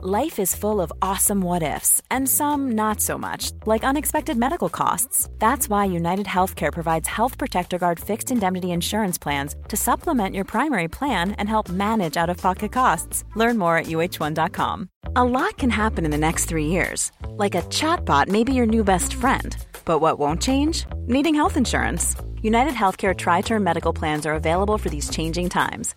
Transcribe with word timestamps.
Life 0.00 0.38
is 0.38 0.54
full 0.54 0.80
of 0.80 0.92
awesome 1.02 1.40
what 1.40 1.64
ifs, 1.64 2.00
and 2.08 2.28
some 2.28 2.70
not 2.76 3.00
so 3.00 3.18
much, 3.18 3.50
like 3.66 3.82
unexpected 3.82 4.36
medical 4.36 4.68
costs. 4.68 5.28
That's 5.40 5.68
why 5.68 5.86
United 5.86 6.26
Healthcare 6.26 6.72
provides 6.72 7.08
Health 7.08 7.36
Protector 7.36 7.78
Guard 7.78 7.98
fixed 7.98 8.30
indemnity 8.30 8.70
insurance 8.70 9.18
plans 9.18 9.56
to 9.66 9.76
supplement 9.76 10.36
your 10.36 10.44
primary 10.44 10.86
plan 10.86 11.32
and 11.32 11.48
help 11.48 11.68
manage 11.68 12.16
out 12.16 12.30
of 12.30 12.36
pocket 12.36 12.70
costs. 12.70 13.24
Learn 13.34 13.58
more 13.58 13.76
at 13.76 13.86
uh1.com. 13.86 14.88
A 15.16 15.24
lot 15.24 15.58
can 15.58 15.70
happen 15.70 16.04
in 16.04 16.12
the 16.12 16.16
next 16.16 16.44
three 16.44 16.66
years. 16.66 17.10
Like 17.30 17.56
a 17.56 17.62
chatbot 17.62 18.28
may 18.28 18.44
be 18.44 18.54
your 18.54 18.66
new 18.66 18.84
best 18.84 19.14
friend. 19.14 19.56
But 19.84 19.98
what 19.98 20.16
won't 20.16 20.40
change? 20.40 20.86
Needing 21.08 21.34
health 21.34 21.56
insurance. 21.56 22.14
United 22.40 22.74
Healthcare 22.74 23.16
Tri 23.16 23.40
Term 23.40 23.64
Medical 23.64 23.92
Plans 23.92 24.26
are 24.26 24.34
available 24.34 24.78
for 24.78 24.88
these 24.88 25.10
changing 25.10 25.48
times. 25.48 25.96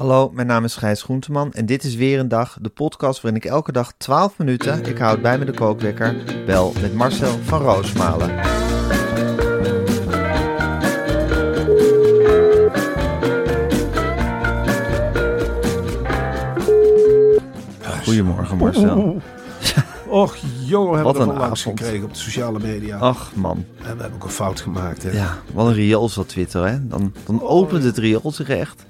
Hallo, 0.00 0.30
mijn 0.32 0.46
naam 0.46 0.64
is 0.64 0.76
Gijs 0.76 1.02
Groenteman 1.02 1.52
en 1.52 1.66
dit 1.66 1.84
is 1.84 1.94
weer 1.94 2.18
een 2.18 2.28
dag, 2.28 2.58
de 2.60 2.68
podcast 2.68 3.20
waarin 3.20 3.40
ik 3.42 3.48
elke 3.50 3.72
dag 3.72 3.92
12 3.96 4.38
minuten, 4.38 4.84
ik 4.84 4.98
houd 4.98 5.22
bij 5.22 5.38
me 5.38 5.44
de 5.44 5.52
kookwekker, 5.52 6.16
bel 6.46 6.72
met 6.80 6.94
Marcel 6.94 7.38
van 7.42 7.60
Roosmalen. 7.60 8.38
Goedemorgen 18.04 18.56
Marcel. 18.56 19.20
Och, 20.08 20.36
we 20.40 20.76
hebben 20.76 21.02
Wat 21.02 21.16
we 21.16 21.22
een 21.22 21.32
avond. 21.32 21.58
gekregen 21.60 22.04
op 22.04 22.14
de 22.14 22.18
sociale 22.20 22.58
media. 22.58 22.98
Ach 22.98 23.32
man, 23.34 23.64
En 23.78 23.82
we 23.96 24.00
hebben 24.00 24.12
ook 24.14 24.24
een 24.24 24.30
fout 24.30 24.60
gemaakt, 24.60 25.02
hè. 25.02 25.10
ja, 25.10 25.38
wat 25.52 25.66
een 25.66 25.72
riool 25.72 26.10
dat 26.14 26.28
Twitter 26.28 26.66
hè. 26.68 26.86
Dan, 26.88 27.12
dan 27.26 27.42
opent 27.42 27.84
het 27.84 27.98
riool 27.98 28.32
zich 28.32 28.48
echt 28.48 28.84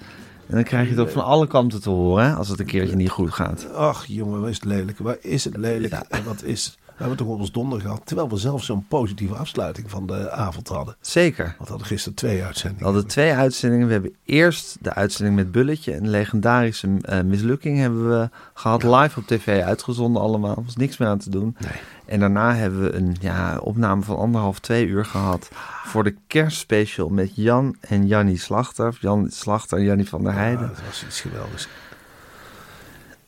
en 0.50 0.56
dan 0.56 0.64
krijg 0.64 0.84
je 0.84 0.90
het 0.90 1.00
ook 1.00 1.10
van 1.10 1.24
alle 1.24 1.46
kanten 1.46 1.80
te 1.80 1.90
horen 1.90 2.24
hè, 2.24 2.34
als 2.34 2.48
het 2.48 2.60
een 2.60 2.66
keertje 2.66 2.96
niet 2.96 3.10
goed 3.10 3.30
gaat. 3.30 3.74
Ach, 3.74 4.06
jongen, 4.06 4.40
wat 4.40 4.48
is 4.48 4.54
het 4.54 4.64
lelijk. 4.64 4.98
Waar 4.98 5.16
is 5.20 5.44
het 5.44 5.56
lelijk? 5.56 5.92
En 5.92 6.24
wat 6.24 6.42
is... 6.42 6.78
We 7.00 7.06
hebben 7.06 7.26
toch 7.26 7.34
op 7.34 7.40
ons 7.40 7.52
donder 7.52 7.80
gehad. 7.80 8.00
Terwijl 8.04 8.28
we 8.28 8.36
zelf 8.36 8.64
zo'n 8.64 8.86
positieve 8.88 9.34
afsluiting 9.34 9.90
van 9.90 10.06
de 10.06 10.30
avond 10.30 10.68
hadden. 10.68 10.96
Zeker. 11.00 11.44
Want 11.44 11.58
we 11.58 11.68
hadden 11.68 11.86
gisteren 11.86 12.16
twee 12.16 12.42
uitzendingen. 12.44 12.78
We 12.78 12.84
hadden 12.84 13.06
twee 13.06 13.32
uitzendingen. 13.32 13.86
We 13.86 13.92
hebben 13.92 14.14
eerst 14.24 14.76
de 14.80 14.94
uitzending 14.94 15.36
met 15.36 15.52
Bulletje. 15.52 15.96
Een 15.96 16.08
legendarische 16.10 16.96
eh, 17.02 17.20
mislukking 17.20 17.78
hebben 17.78 18.08
we 18.08 18.28
gehad. 18.54 18.82
Live 18.82 19.18
op 19.18 19.26
tv 19.26 19.62
uitgezonden 19.62 20.22
allemaal. 20.22 20.56
Er 20.56 20.64
was 20.64 20.76
niks 20.76 20.96
meer 20.96 21.08
aan 21.08 21.18
te 21.18 21.30
doen. 21.30 21.56
Nee. 21.58 21.70
En 22.04 22.20
daarna 22.20 22.54
hebben 22.54 22.82
we 22.82 22.94
een 22.94 23.16
ja, 23.20 23.58
opname 23.58 24.02
van 24.02 24.16
anderhalf, 24.16 24.58
twee 24.58 24.86
uur 24.86 25.04
gehad. 25.04 25.48
Voor 25.84 26.04
de 26.04 26.14
kerstspecial 26.26 27.08
met 27.08 27.36
Jan 27.36 27.76
en 27.80 28.06
Jannie 28.06 28.38
Slachter. 28.38 28.96
Jan 29.00 29.30
Slachter 29.30 29.78
en 29.78 29.84
Jannie 29.84 30.08
van 30.08 30.22
der 30.24 30.32
Ja, 30.32 30.38
Heijden. 30.38 30.68
dat 30.68 30.80
was 30.86 31.04
iets 31.06 31.20
geweldigs. 31.20 31.68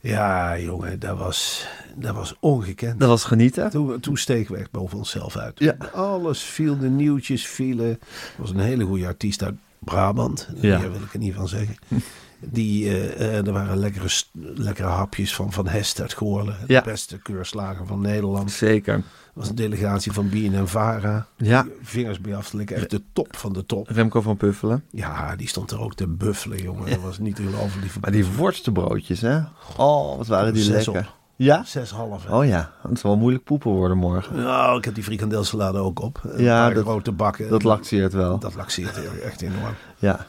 Ja, 0.03 0.59
jongen, 0.59 0.99
dat 0.99 1.19
was, 1.19 1.67
dat 1.97 2.15
was 2.15 2.35
ongekend. 2.41 3.01
Dat 3.01 3.09
was 3.09 3.25
genieten. 3.25 3.71
Toen, 3.71 4.01
toen 4.01 4.17
stegen 4.17 4.55
we 4.55 4.61
echt 4.61 4.71
boven 4.71 4.99
onszelf 4.99 5.37
uit. 5.37 5.59
Ja. 5.59 5.77
Alles 5.93 6.43
viel, 6.43 6.79
de 6.79 6.89
nieuwtjes 6.89 7.47
vielen. 7.47 7.99
Was 8.37 8.51
een 8.51 8.59
hele 8.59 8.85
goede 8.85 9.07
artiest 9.07 9.43
uit 9.43 9.55
Brabant. 9.85 10.49
Ja. 10.61 10.79
Daar 10.79 10.93
wil 10.93 11.01
ik 11.03 11.13
er 11.13 11.19
niet 11.19 11.35
van 11.35 11.49
zeggen. 11.49 11.77
Die, 12.45 12.89
eh, 12.89 13.21
eh, 13.39 13.47
er 13.47 13.53
waren 13.53 13.77
lekkere, 13.77 14.09
lekkere 14.55 14.89
hapjes 14.89 15.35
van 15.35 15.53
Van 15.53 15.69
Hest 15.69 16.01
uit 16.01 16.13
Goorlen. 16.13 16.57
De 16.67 16.73
Ja. 16.73 16.83
beste 16.83 17.19
keurslager 17.19 17.87
van 17.87 18.01
Nederland. 18.01 18.51
Er 18.51 18.57
Zeker. 18.57 19.03
was 19.33 19.49
een 19.49 19.55
delegatie 19.55 20.13
van 20.13 20.29
Bien 20.29 20.55
en 20.55 20.69
Vara. 20.69 21.27
Ja. 21.37 21.63
Die 21.63 21.73
Vingers 21.83 22.21
bij 22.21 22.37
af. 22.37 22.55
Echt 22.55 22.91
de 22.91 23.03
top 23.13 23.37
van 23.37 23.53
de 23.53 23.67
top. 23.67 23.89
Remco 23.89 24.21
van 24.21 24.37
Puffelen. 24.37 24.85
Ja, 24.91 25.37
die 25.37 25.49
stond 25.49 25.71
er 25.71 25.81
ook 25.81 25.95
te 25.95 26.07
buffelen, 26.07 26.63
jongen. 26.63 26.91
Dat 26.91 27.01
was 27.01 27.19
niet 27.19 27.37
te 27.37 27.43
geloven. 27.43 27.81
Maar 28.01 28.11
die 28.13 28.27
worstenbroodjes, 28.27 29.21
hè? 29.21 29.39
Oh, 29.77 30.17
wat 30.17 30.27
waren 30.27 30.55
die 30.55 30.63
Zes 30.63 30.87
lekker. 30.87 31.03
op. 31.09 31.21
Ja? 31.37 31.65
Zes 31.65 31.91
half. 31.91 32.25
hè. 32.27 32.37
Oh 32.37 32.47
ja, 32.47 32.73
het 32.89 32.99
zal 32.99 33.11
wel 33.11 33.19
moeilijk 33.19 33.45
poepen 33.45 33.71
worden 33.71 33.97
morgen. 33.97 34.37
Nou, 34.37 34.79
ik 34.79 34.85
heb 34.85 34.95
die 34.95 35.05
frikandelsalade 35.05 35.79
ook 35.79 36.01
op. 36.01 36.21
Een 36.25 36.43
Ja, 36.43 36.65
paar 36.65 36.75
dat- 36.75 36.85
grote 36.85 37.13
bakken. 37.13 37.49
Dat 37.49 37.63
laxeert 37.63 38.13
wel. 38.13 38.39
Dat 38.39 38.55
laxeert 38.55 39.21
echt 39.21 39.43
enorm. 39.43 39.75
Ja. 39.99 40.27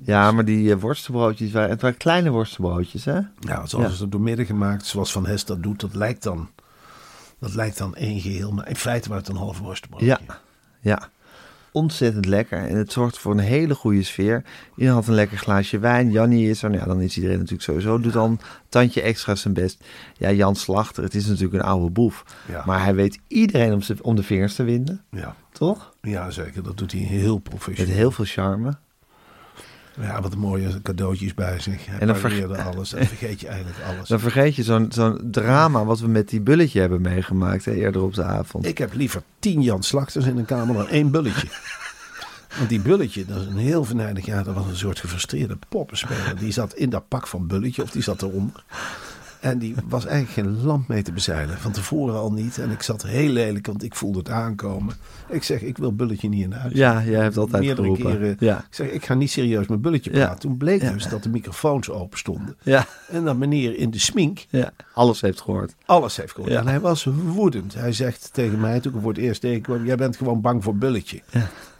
Ja, 0.00 0.32
maar 0.32 0.44
die 0.44 0.72
eh, 0.72 0.80
worstenbroodjes 0.80 1.52
waren, 1.52 1.70
het 1.70 1.80
waren 1.80 1.96
kleine 1.96 2.30
worstenbroodjes, 2.30 3.04
hè? 3.04 3.14
Ja, 3.40 3.66
zoals 3.66 3.96
Ja. 3.96 4.00
het 4.02 4.12
door 4.12 4.20
midden 4.20 4.46
gemaakt, 4.46 4.86
zoals 4.86 5.12
Van 5.12 5.26
Hest 5.26 5.46
dat 5.46 5.62
doet, 5.62 5.80
dat 5.80 5.94
lijkt 5.94 6.22
dan, 6.22 6.48
dat 7.38 7.54
lijkt 7.54 7.78
dan 7.78 7.94
één 7.94 8.20
geheel. 8.20 8.52
Maar 8.52 8.68
in 8.68 8.76
feite 8.76 9.08
was 9.08 9.18
het 9.18 9.28
een 9.28 9.36
half 9.36 9.58
worstenbroodje. 9.58 10.06
Ja. 10.06 10.18
Ja. 10.80 11.08
Ontzettend 11.76 12.26
lekker. 12.26 12.58
En 12.58 12.76
het 12.76 12.92
zorgt 12.92 13.18
voor 13.18 13.32
een 13.32 13.38
hele 13.38 13.74
goede 13.74 14.02
sfeer. 14.02 14.44
Iedereen 14.70 14.94
had 14.94 15.06
een 15.06 15.14
lekker 15.14 15.38
glaasje 15.38 15.78
wijn. 15.78 16.10
Jannie 16.10 16.50
is 16.50 16.62
er. 16.62 16.70
Nou 16.70 16.80
ja, 16.82 16.86
dan 16.88 17.00
is 17.00 17.16
iedereen 17.16 17.36
natuurlijk 17.36 17.62
sowieso. 17.62 18.00
Doet 18.00 18.12
dan 18.12 18.30
een 18.30 18.40
tandje 18.68 19.00
extra 19.02 19.34
zijn 19.34 19.54
best. 19.54 19.84
Ja, 20.16 20.32
Jan 20.32 20.56
Slachter. 20.56 21.02
Het 21.02 21.14
is 21.14 21.26
natuurlijk 21.26 21.54
een 21.54 21.68
oude 21.68 21.90
boef. 21.90 22.24
Ja. 22.48 22.62
Maar 22.66 22.82
hij 22.82 22.94
weet 22.94 23.18
iedereen 23.28 23.72
om, 23.72 23.80
om 24.02 24.16
de 24.16 24.22
vingers 24.22 24.54
te 24.54 24.62
winden. 24.62 25.02
Ja. 25.10 25.36
Toch? 25.52 25.94
ja, 26.00 26.30
zeker. 26.30 26.62
Dat 26.62 26.76
doet 26.76 26.92
hij 26.92 27.00
heel 27.00 27.34
Met 27.34 27.42
professioneel. 27.42 27.94
heel 27.94 28.10
veel 28.10 28.24
charme. 28.24 28.76
Ja, 30.00 30.20
wat 30.20 30.36
mooie 30.36 30.82
cadeautjes 30.82 31.34
bij 31.34 31.60
zich. 31.60 31.86
Hij 31.86 31.98
En 31.98 32.06
dan 32.06 32.20
pareerde 32.20 32.62
alles. 32.62 32.92
En 32.92 33.06
vergeet 33.06 33.40
je 33.40 33.48
eigenlijk 33.48 33.78
alles. 33.88 34.08
Dan 34.16 34.20
vergeet 34.20 34.54
je 34.54 34.62
zo'n 34.62 34.86
zo'n 34.92 35.18
drama 35.30 35.84
wat 35.84 36.00
we 36.00 36.08
met 36.08 36.28
die 36.28 36.40
bulletje 36.40 36.80
hebben 36.80 37.00
meegemaakt. 37.00 37.64
Hè, 37.64 37.72
eerder 37.72 38.02
op 38.02 38.14
de 38.14 38.24
avond. 38.24 38.66
Ik 38.66 38.78
heb 38.78 38.94
liever 38.94 39.22
tien 39.38 39.62
Jan 39.62 39.82
Slachters 39.82 40.26
in 40.26 40.38
een 40.38 40.44
kamer 40.44 40.74
dan 40.74 40.88
één 40.88 41.10
bulletje. 41.10 41.48
Want 42.56 42.68
die 42.68 42.80
bulletje, 42.80 43.24
dat 43.24 43.40
is 43.40 43.46
een 43.46 43.56
heel 43.56 43.84
venijnig, 43.84 44.26
ja, 44.26 44.42
dat 44.42 44.54
was 44.54 44.66
een 44.66 44.76
soort 44.76 45.00
gefrustreerde 45.00 45.58
poppenspeler. 45.68 46.38
Die 46.38 46.52
zat 46.52 46.74
in 46.74 46.90
dat 46.90 47.08
pak 47.08 47.26
van 47.26 47.46
bulletje, 47.46 47.82
of 47.82 47.90
die 47.90 48.02
zat 48.02 48.22
eronder. 48.22 48.64
En 49.46 49.58
die 49.58 49.74
was 49.88 50.06
eigenlijk 50.06 50.48
geen 50.48 50.64
lamp 50.64 50.88
mee 50.88 51.02
te 51.02 51.12
bezeilen. 51.12 51.58
Van 51.58 51.72
tevoren 51.72 52.14
al 52.14 52.32
niet. 52.32 52.58
En 52.58 52.70
ik 52.70 52.82
zat 52.82 53.02
heel 53.02 53.28
lelijk, 53.28 53.66
want 53.66 53.82
ik 53.82 53.94
voelde 53.94 54.18
het 54.18 54.30
aankomen. 54.30 54.94
Ik 55.28 55.42
zeg, 55.42 55.60
ik 55.62 55.78
wil 55.78 55.92
bulletje 55.94 56.28
niet 56.28 56.42
in 56.44 56.52
huis. 56.52 56.72
Ja, 56.72 57.02
jij 57.04 57.22
hebt 57.22 57.36
altijd 57.36 57.62
Meerdere 57.62 57.88
geroepen. 57.94 58.12
keren. 58.18 58.36
Ja. 58.38 58.56
Ik 58.58 58.64
zeg, 58.74 58.88
ik 58.90 59.04
ga 59.04 59.14
niet 59.14 59.30
serieus 59.30 59.66
met 59.66 59.82
bulletje 59.82 60.12
Ja. 60.12 60.24
praten. 60.24 60.38
Toen 60.40 60.56
bleek 60.56 60.82
Ja. 60.82 60.92
dus 60.92 61.08
dat 61.08 61.22
de 61.22 61.28
microfoons 61.28 61.90
open 61.90 62.18
stonden. 62.18 62.56
Ja, 62.62 62.86
En 63.10 63.24
dat 63.24 63.36
meneer 63.36 63.76
in 63.76 63.90
de 63.90 63.98
smink 63.98 64.44
ja, 64.50 64.72
alles 64.94 65.20
heeft 65.20 65.40
gehoord. 65.40 65.74
alles 65.86 66.16
heeft 66.16 66.32
gehoord. 66.32 66.52
Ja. 66.52 66.60
En 66.60 66.66
hij 66.68 66.80
was 66.80 67.04
woedend. 67.24 67.74
Hij 67.74 67.92
zegt 67.92 68.28
tegen 68.32 68.60
mij, 68.60 68.80
toen 68.80 68.94
ik 68.94 69.00
voor 69.00 69.12
het 69.12 69.20
eerst 69.20 69.40
tegenkwam... 69.40 69.84
jij 69.84 69.96
bent 69.96 70.16
gewoon 70.16 70.40
bang 70.40 70.64
voor 70.64 70.76
Bulletje. 70.76 71.16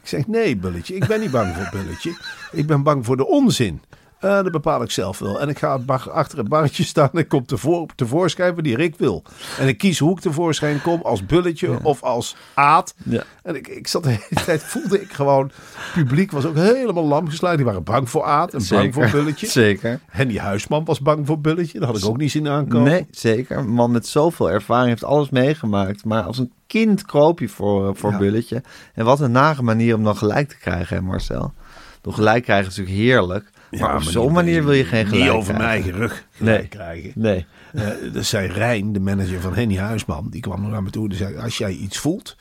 Ik 0.02 0.12
zeg, 0.12 0.26
nee 0.26 0.56
Bulletje, 0.56 0.94
ik 0.94 1.06
ben 1.06 1.20
niet 1.20 1.30
bang 1.30 1.54
voor 1.56 1.68
Bulletje. 1.80 2.16
Ik 2.52 2.66
ben 2.66 2.82
bang 2.82 3.04
voor 3.04 3.16
de 3.16 3.26
onzin. 3.26 3.80
Eh, 4.26 4.42
dat 4.42 4.52
bepaal 4.52 4.82
ik 4.82 4.90
zelf 4.90 5.18
wel. 5.18 5.40
En 5.40 5.48
ik 5.48 5.58
ga 5.58 5.78
bar- 5.78 6.10
achter 6.10 6.38
het 6.38 6.48
barretje 6.48 6.84
staan 6.84 7.08
en 7.12 7.18
ik 7.18 7.28
kom 7.28 7.46
tevoor, 7.46 7.86
tevoorschijn 7.94 8.54
wanneer 8.54 8.80
ik 8.80 8.94
wil. 8.98 9.22
En 9.58 9.68
ik 9.68 9.78
kies 9.78 9.98
hoe 9.98 10.10
ik 10.12 10.20
tevoorschijn 10.20 10.82
kom, 10.82 11.00
als 11.02 11.26
Bulletje 11.26 11.78
of 11.82 12.02
als 12.02 12.36
Aad. 12.54 12.94
Ja. 13.04 13.22
En 13.42 13.54
ik, 13.56 13.68
ik 13.68 13.86
zat 13.86 14.02
de 14.02 14.08
hele 14.08 14.44
tijd, 14.44 14.62
voelde 14.62 15.00
ik 15.02 15.12
gewoon... 15.12 15.50
Het 15.74 15.92
publiek 16.04 16.30
was 16.30 16.44
ook 16.44 16.56
helemaal 16.56 17.04
lam 17.06 17.28
geslagen. 17.28 17.56
Die 17.56 17.66
waren 17.66 17.82
bang 17.84 18.10
voor 18.10 18.24
Aad 18.24 18.54
en 18.54 18.62
bang 18.68 18.94
voor 18.94 19.08
Bulletje. 19.10 19.46
Zeker. 19.46 20.00
Henny 20.06 20.36
Huisman 20.38 20.84
was 20.84 21.00
bang 21.00 21.26
voor 21.26 21.40
Bulletje. 21.40 21.78
Dat 21.78 21.88
had 21.88 21.98
ik 21.98 22.04
ook 22.04 22.16
niet 22.16 22.30
zien 22.30 22.48
aankomen. 22.48 22.90
Nee, 22.90 23.06
zeker. 23.10 23.56
Een 23.58 23.68
man 23.68 23.90
met 23.90 24.06
zoveel 24.06 24.50
ervaring 24.50 24.88
heeft 24.88 25.04
alles 25.04 25.30
meegemaakt. 25.30 26.04
Maar 26.04 26.22
als 26.22 26.38
een 26.38 26.52
kind 26.66 27.04
kroop 27.04 27.38
je 27.40 27.48
voor, 27.48 27.88
eh, 27.88 27.94
voor 27.94 28.10
Ja. 28.10 28.18
Bulletje. 28.18 28.62
En 28.94 29.04
wat 29.04 29.20
een 29.20 29.32
nare 29.32 29.62
manier 29.62 29.94
om 29.94 30.04
dan 30.04 30.16
gelijk 30.16 30.48
te 30.48 30.56
krijgen, 30.58 30.96
hè 30.96 31.02
Marcel? 31.02 31.52
Door 32.00 32.12
gelijk 32.14 32.42
krijgen 32.44 32.70
is 32.70 32.76
natuurlijk 32.76 33.04
heerlijk. 33.04 33.50
Maar 33.80 33.96
op 33.96 34.02
zo'n 34.02 34.32
manier 34.32 34.64
wil 34.64 34.72
je 34.72 34.84
geen 34.84 35.06
gelijk 35.06 35.24
Niet 35.24 35.32
over 35.32 35.54
mijn 35.54 35.68
eigen 35.68 35.92
rug 35.92 36.26
gelijk 36.30 36.58
Nee. 36.58 36.68
krijgen. 36.68 37.12
Nee. 37.14 37.46
Eh, 37.72 37.88
dat 38.12 38.24
zei 38.24 38.48
Rijn, 38.48 38.92
de 38.92 39.00
manager 39.00 39.40
van 39.40 39.54
Henny 39.54 39.76
Huisman. 39.78 40.26
Die 40.30 40.40
kwam 40.40 40.70
naar 40.70 40.82
me 40.82 40.90
toe 40.90 41.08
en 41.08 41.16
zei... 41.16 41.36
Als 41.36 41.58
jij 41.58 41.72
iets 41.72 41.98
voelt, 41.98 42.36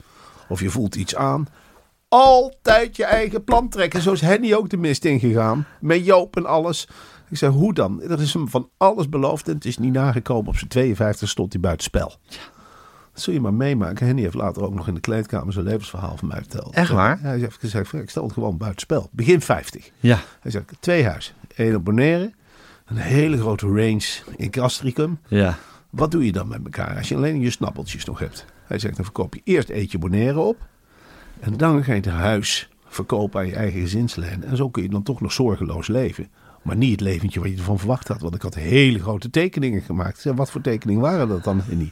of 0.50 0.60
je 0.60 0.70
voelt 0.70 0.96
iets 0.96 1.16
aan... 1.16 1.48
Altijd 2.08 2.96
je 2.96 3.06
eigen 3.06 3.44
plan 3.44 3.70
trekken. 3.70 4.02
Zo 4.02 4.12
is 4.12 4.22
Henny 4.22 4.54
ook 4.54 4.70
de 4.70 4.78
mist 4.78 5.06
ingegaan. 5.06 5.66
Met 5.80 6.06
Joop 6.06 6.36
en 6.36 6.46
alles. 6.46 6.88
Ik 7.30 7.38
zei, 7.38 7.52
hoe 7.52 7.74
dan? 7.74 8.02
Er 8.02 8.22
is 8.22 8.34
hem 8.34 8.50
van 8.50 8.70
alles 8.78 9.10
beloofd 9.10 9.48
en 9.48 9.54
het 9.54 9.66
is 9.66 9.78
niet 9.78 9.94
nagekomen. 9.94 10.48
Op 10.48 10.58
zijn 10.58 10.70
52 10.70 11.30
stond 11.30 11.52
hij 11.54 11.62
buitenspel. 11.62 12.16
Dat 13.16 13.24
zul 13.24 13.34
je 13.34 13.42
maar 13.42 13.54
meemaken. 13.54 14.06
Henny 14.06 14.22
heeft 14.22 14.34
later 14.34 14.64
ook 14.64 14.74
nog 14.74 14.88
in 14.88 14.94
de 14.94 15.00
kleedkamer 15.00 15.54
zijn 15.54 15.66
levensverhaal 15.66 16.18
van 16.18 16.28
mij 16.28 16.38
verteld. 16.38 16.74
Echt 16.74 16.92
waar? 16.92 17.20
Hij 17.22 17.40
heeft 17.40 17.60
gezegd, 17.60 17.94
ik 17.94 18.10
stel 18.10 18.24
het 18.24 18.34
gewoon 18.34 18.58
buitenspel. 18.58 19.10
Begin 19.12 19.42
50. 19.42 19.92
Ja. 20.00 20.20
Hij 20.40 20.52
zegt, 20.52 20.72
twee 20.80 21.06
huizen. 21.06 21.34
Eén 21.56 21.76
op 21.76 21.86
Bonaire. 21.86 22.32
Een 22.86 22.98
hele 22.98 23.38
grote 23.38 23.66
range 23.66 24.06
in 24.36 24.50
Castricum. 24.50 25.20
Ja. 25.28 25.58
Wat 25.90 26.12
doe 26.12 26.26
je 26.26 26.32
dan 26.32 26.48
met 26.48 26.64
elkaar 26.64 26.98
als 26.98 27.10
je 27.10 27.16
alleen 27.16 27.40
je 27.40 27.50
snappeltjes 27.50 28.06
nog 28.06 28.20
hebt? 28.20 28.46
Hij 28.66 28.80
zegt, 28.80 28.96
dan 28.96 29.06
verkoop 29.06 29.34
je 29.34 29.42
eerst 29.44 29.70
eetje 29.70 29.98
Bonaire 29.98 30.40
op. 30.40 30.58
En 31.40 31.58
dan 31.58 31.84
ga 31.84 31.94
je 31.94 32.00
het 32.00 32.10
huis 32.10 32.70
verkopen 32.86 33.40
aan 33.40 33.48
je 33.48 33.56
eigen 33.56 33.82
gezinsleden. 33.82 34.44
En 34.44 34.58
zo 34.58 34.70
kun 34.70 34.84
je 34.84 34.90
dan 34.90 35.04
toch 35.04 35.22
nog 35.22 35.32
zorgeloos 35.32 35.88
leven. 35.88 36.30
Maar 36.66 36.76
niet 36.76 36.92
het 36.92 37.02
leventje 37.02 37.40
wat 37.40 37.50
je 37.50 37.58
ervan 37.58 37.80
verwacht 37.80 38.08
had. 38.08 38.22
Want 38.22 38.36
ik 38.36 38.42
had 38.42 38.56
hele 38.56 39.00
grote 39.00 39.30
tekeningen 39.30 39.82
gemaakt. 39.82 40.24
Wat 40.36 40.52
voor 40.52 40.62
tekeningen 40.62 41.02
waren 41.02 41.28
dat 41.28 41.44
dan? 41.44 41.62
Henny? 41.62 41.92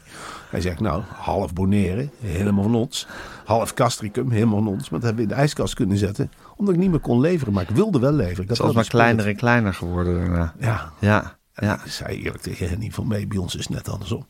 Hij 0.50 0.60
zegt, 0.60 0.80
nou, 0.80 1.02
half 1.08 1.52
Bonaire, 1.52 2.08
helemaal 2.20 2.62
van 2.62 2.74
ons. 2.74 3.06
Half 3.44 3.74
Castricum, 3.74 4.30
helemaal 4.30 4.58
van 4.58 4.68
ons. 4.68 4.90
Maar 4.90 5.00
dat 5.00 5.08
hebben 5.08 5.16
we 5.16 5.30
in 5.30 5.36
de 5.36 5.42
ijskast 5.42 5.74
kunnen 5.74 5.98
zetten. 5.98 6.30
Omdat 6.56 6.74
ik 6.74 6.80
niet 6.80 6.90
meer 6.90 7.00
kon 7.00 7.20
leveren. 7.20 7.52
Maar 7.52 7.62
ik 7.62 7.76
wilde 7.76 7.98
wel 7.98 8.12
leveren. 8.12 8.36
Had 8.36 8.48
Het 8.48 8.58
was 8.58 8.66
wel 8.66 8.74
maar 8.74 8.88
kleiner 8.88 9.26
en 9.26 9.36
kleiner 9.36 9.74
geworden 9.74 10.14
daarna. 10.14 10.54
Ja, 10.60 10.92
Ja, 11.00 11.36
ja. 11.54 11.84
ik 11.84 11.90
zei 11.90 12.22
eerlijk 12.22 12.42
tegen 12.42 12.68
Henny 12.68 12.90
van 12.90 13.06
mij, 13.06 13.26
bij 13.26 13.38
ons 13.38 13.56
is 13.56 13.64
het 13.64 13.74
net 13.74 13.88
andersom. 13.88 14.26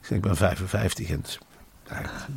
Ik 0.00 0.06
zeg, 0.06 0.16
ik 0.16 0.22
ben 0.22 0.36
55 0.36 1.10
en 1.10 1.20
is 1.22 1.38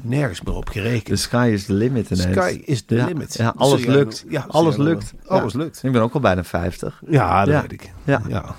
nergens 0.02 0.42
meer 0.42 0.56
op 0.56 0.70
gerekend. 0.70 1.06
The 1.06 1.16
sky 1.16 1.50
is 1.54 1.66
the 1.66 1.74
limit 1.74 2.10
ineens. 2.10 2.32
Sky 2.32 2.62
is 2.66 2.82
the 2.82 2.96
ja. 2.96 3.06
limit. 3.06 3.34
Ja, 3.34 3.54
alles 3.58 3.86
lukt. 3.86 4.26
ja, 4.30 4.46
alles 4.48 4.78
lukt. 4.78 5.14
Alles 5.26 5.54
lukt. 5.54 5.84
Ik 5.84 5.92
ben 5.92 6.02
ook 6.02 6.14
al 6.14 6.20
bijna 6.20 6.44
50. 6.44 7.02
Ja, 7.08 7.46
dat 7.46 7.62
weet 7.62 7.72
ik. 7.72 7.92
Ja. 8.04 8.22
ja. 8.28 8.56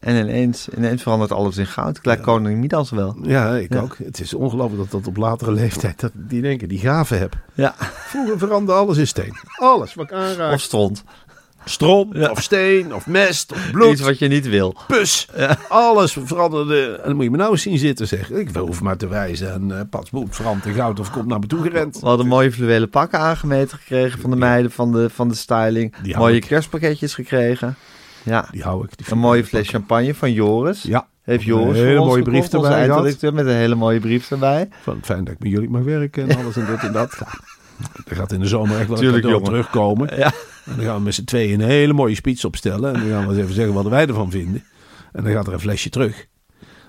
En 0.00 0.16
ineens, 0.16 0.68
ineens 0.68 1.02
verandert 1.02 1.32
alles 1.32 1.56
in 1.56 1.66
goud. 1.66 1.96
Ik 1.96 2.04
lijk 2.04 2.22
koning 2.22 2.60
Midas 2.60 2.90
wel. 2.90 3.16
Ja, 3.22 3.56
ik 3.56 3.74
ook. 3.74 3.96
Het 4.04 4.20
is 4.20 4.34
ongelooflijk 4.34 4.82
dat 4.82 4.90
dat 4.90 5.06
op 5.06 5.16
latere 5.16 5.52
leeftijd, 5.52 6.00
dat 6.00 6.12
die 6.14 6.42
denken, 6.42 6.68
die 6.68 6.78
gaven 6.78 7.18
heb. 7.18 7.36
Ja. 7.54 7.74
Vroeger 7.78 8.38
veranderde 8.38 8.80
alles 8.80 8.96
in 8.96 9.06
steen. 9.06 9.36
Alles 9.56 9.94
wat 9.94 10.04
ik 10.04 10.12
aanraak. 10.12 10.52
Of 10.52 10.60
stront. 10.60 11.04
Strom, 11.68 12.08
Ja. 12.12 12.30
of 12.30 12.42
steen, 12.42 12.94
of 12.94 13.06
mest, 13.06 13.52
of 13.52 13.70
bloed, 13.70 13.92
Iets 13.92 14.00
wat 14.00 14.18
je 14.18 14.28
niet 14.28 14.48
wil. 14.48 14.74
pus. 14.86 15.28
Alles 15.68 16.16
veranderde. 16.24 16.90
En 16.96 17.02
dan 17.04 17.14
moet 17.14 17.24
je 17.24 17.30
me 17.30 17.36
nou 17.36 17.50
eens 17.50 17.62
zien 17.62 17.78
zitten 17.78 18.06
zeg. 18.08 18.30
Ik 18.30 18.48
hoef 18.56 18.80
maar 18.80 18.96
te 18.96 19.08
wijzen. 19.08 19.52
En 19.52 19.68
uh, 19.68 19.80
Pats 19.90 20.10
Boet, 20.10 20.34
Frant 20.34 20.64
en 20.66 20.72
Goud 20.74 21.00
of 21.00 21.10
komt 21.10 21.26
naar 21.26 21.38
me 21.38 21.46
toe 21.46 21.62
gerend. 21.62 22.00
We 22.00 22.06
hadden 22.06 22.26
mooie 22.26 22.52
fluwelen 22.52 22.90
pakken 22.90 23.18
aangemeten 23.18 23.78
gekregen 23.78 24.20
van 24.20 24.30
de 24.30 24.36
meiden 24.36 24.70
van 24.70 24.92
de, 24.92 25.10
van 25.10 25.28
de 25.28 25.34
styling. 25.34 25.94
Mooie 26.16 26.36
ik. 26.36 26.42
kerstpakketjes 26.46 27.14
gekregen. 27.14 27.76
Ja. 28.22 28.48
Die 28.50 28.62
hou 28.62 28.84
ik. 28.84 28.96
Die 28.96 29.06
Een 29.10 29.18
mooie 29.18 29.44
fles 29.44 29.68
champagne 29.68 30.14
van 30.14 30.32
Joris. 30.32 30.82
Ja. 30.82 31.06
Heeft 31.22 31.40
Een 31.40 31.46
Joris 31.46 31.76
hele 31.76 31.90
voor 31.90 31.98
ons 31.98 32.08
mooie 32.08 32.22
brief 32.22 32.52
erbij 32.52 32.84
gehad. 32.84 33.32
met 33.34 33.46
een 33.46 33.52
hele 33.54 33.74
mooie 33.74 34.00
brief 34.00 34.30
erbij. 34.30 34.68
Van 34.82 34.98
fijn 35.02 35.24
dat 35.24 35.34
ik 35.34 35.40
met 35.40 35.50
jullie 35.52 35.68
mag 35.70 35.82
werken 35.82 36.28
en 36.28 36.36
alles 36.42 36.56
en 36.56 36.66
dit 36.66 36.80
en 36.80 36.92
dat. 36.92 37.18
Er 38.08 38.16
gaat 38.16 38.32
in 38.32 38.40
de 38.40 38.46
zomer 38.46 38.78
echt 38.78 38.88
wel 38.88 38.96
Tuurlijk, 38.98 39.24
een 39.24 39.42
terugkomen. 39.42 40.16
Ja. 40.16 40.32
En 40.68 40.76
dan 40.76 40.84
gaan 40.84 40.96
we 40.96 41.02
met 41.02 41.14
z'n 41.14 41.24
tweeën 41.24 41.60
een 41.60 41.68
hele 41.68 41.92
mooie 41.92 42.14
speech 42.14 42.44
opstellen. 42.44 42.94
En 42.94 43.00
dan 43.00 43.10
gaan 43.10 43.26
we 43.26 43.32
eens 43.32 43.42
even 43.42 43.54
zeggen 43.54 43.74
wat 43.74 43.86
wij 43.86 44.06
ervan 44.06 44.30
vinden. 44.30 44.64
En 45.12 45.24
dan 45.24 45.32
gaat 45.32 45.46
er 45.46 45.52
een 45.52 45.60
flesje 45.60 45.90
terug. 45.90 46.26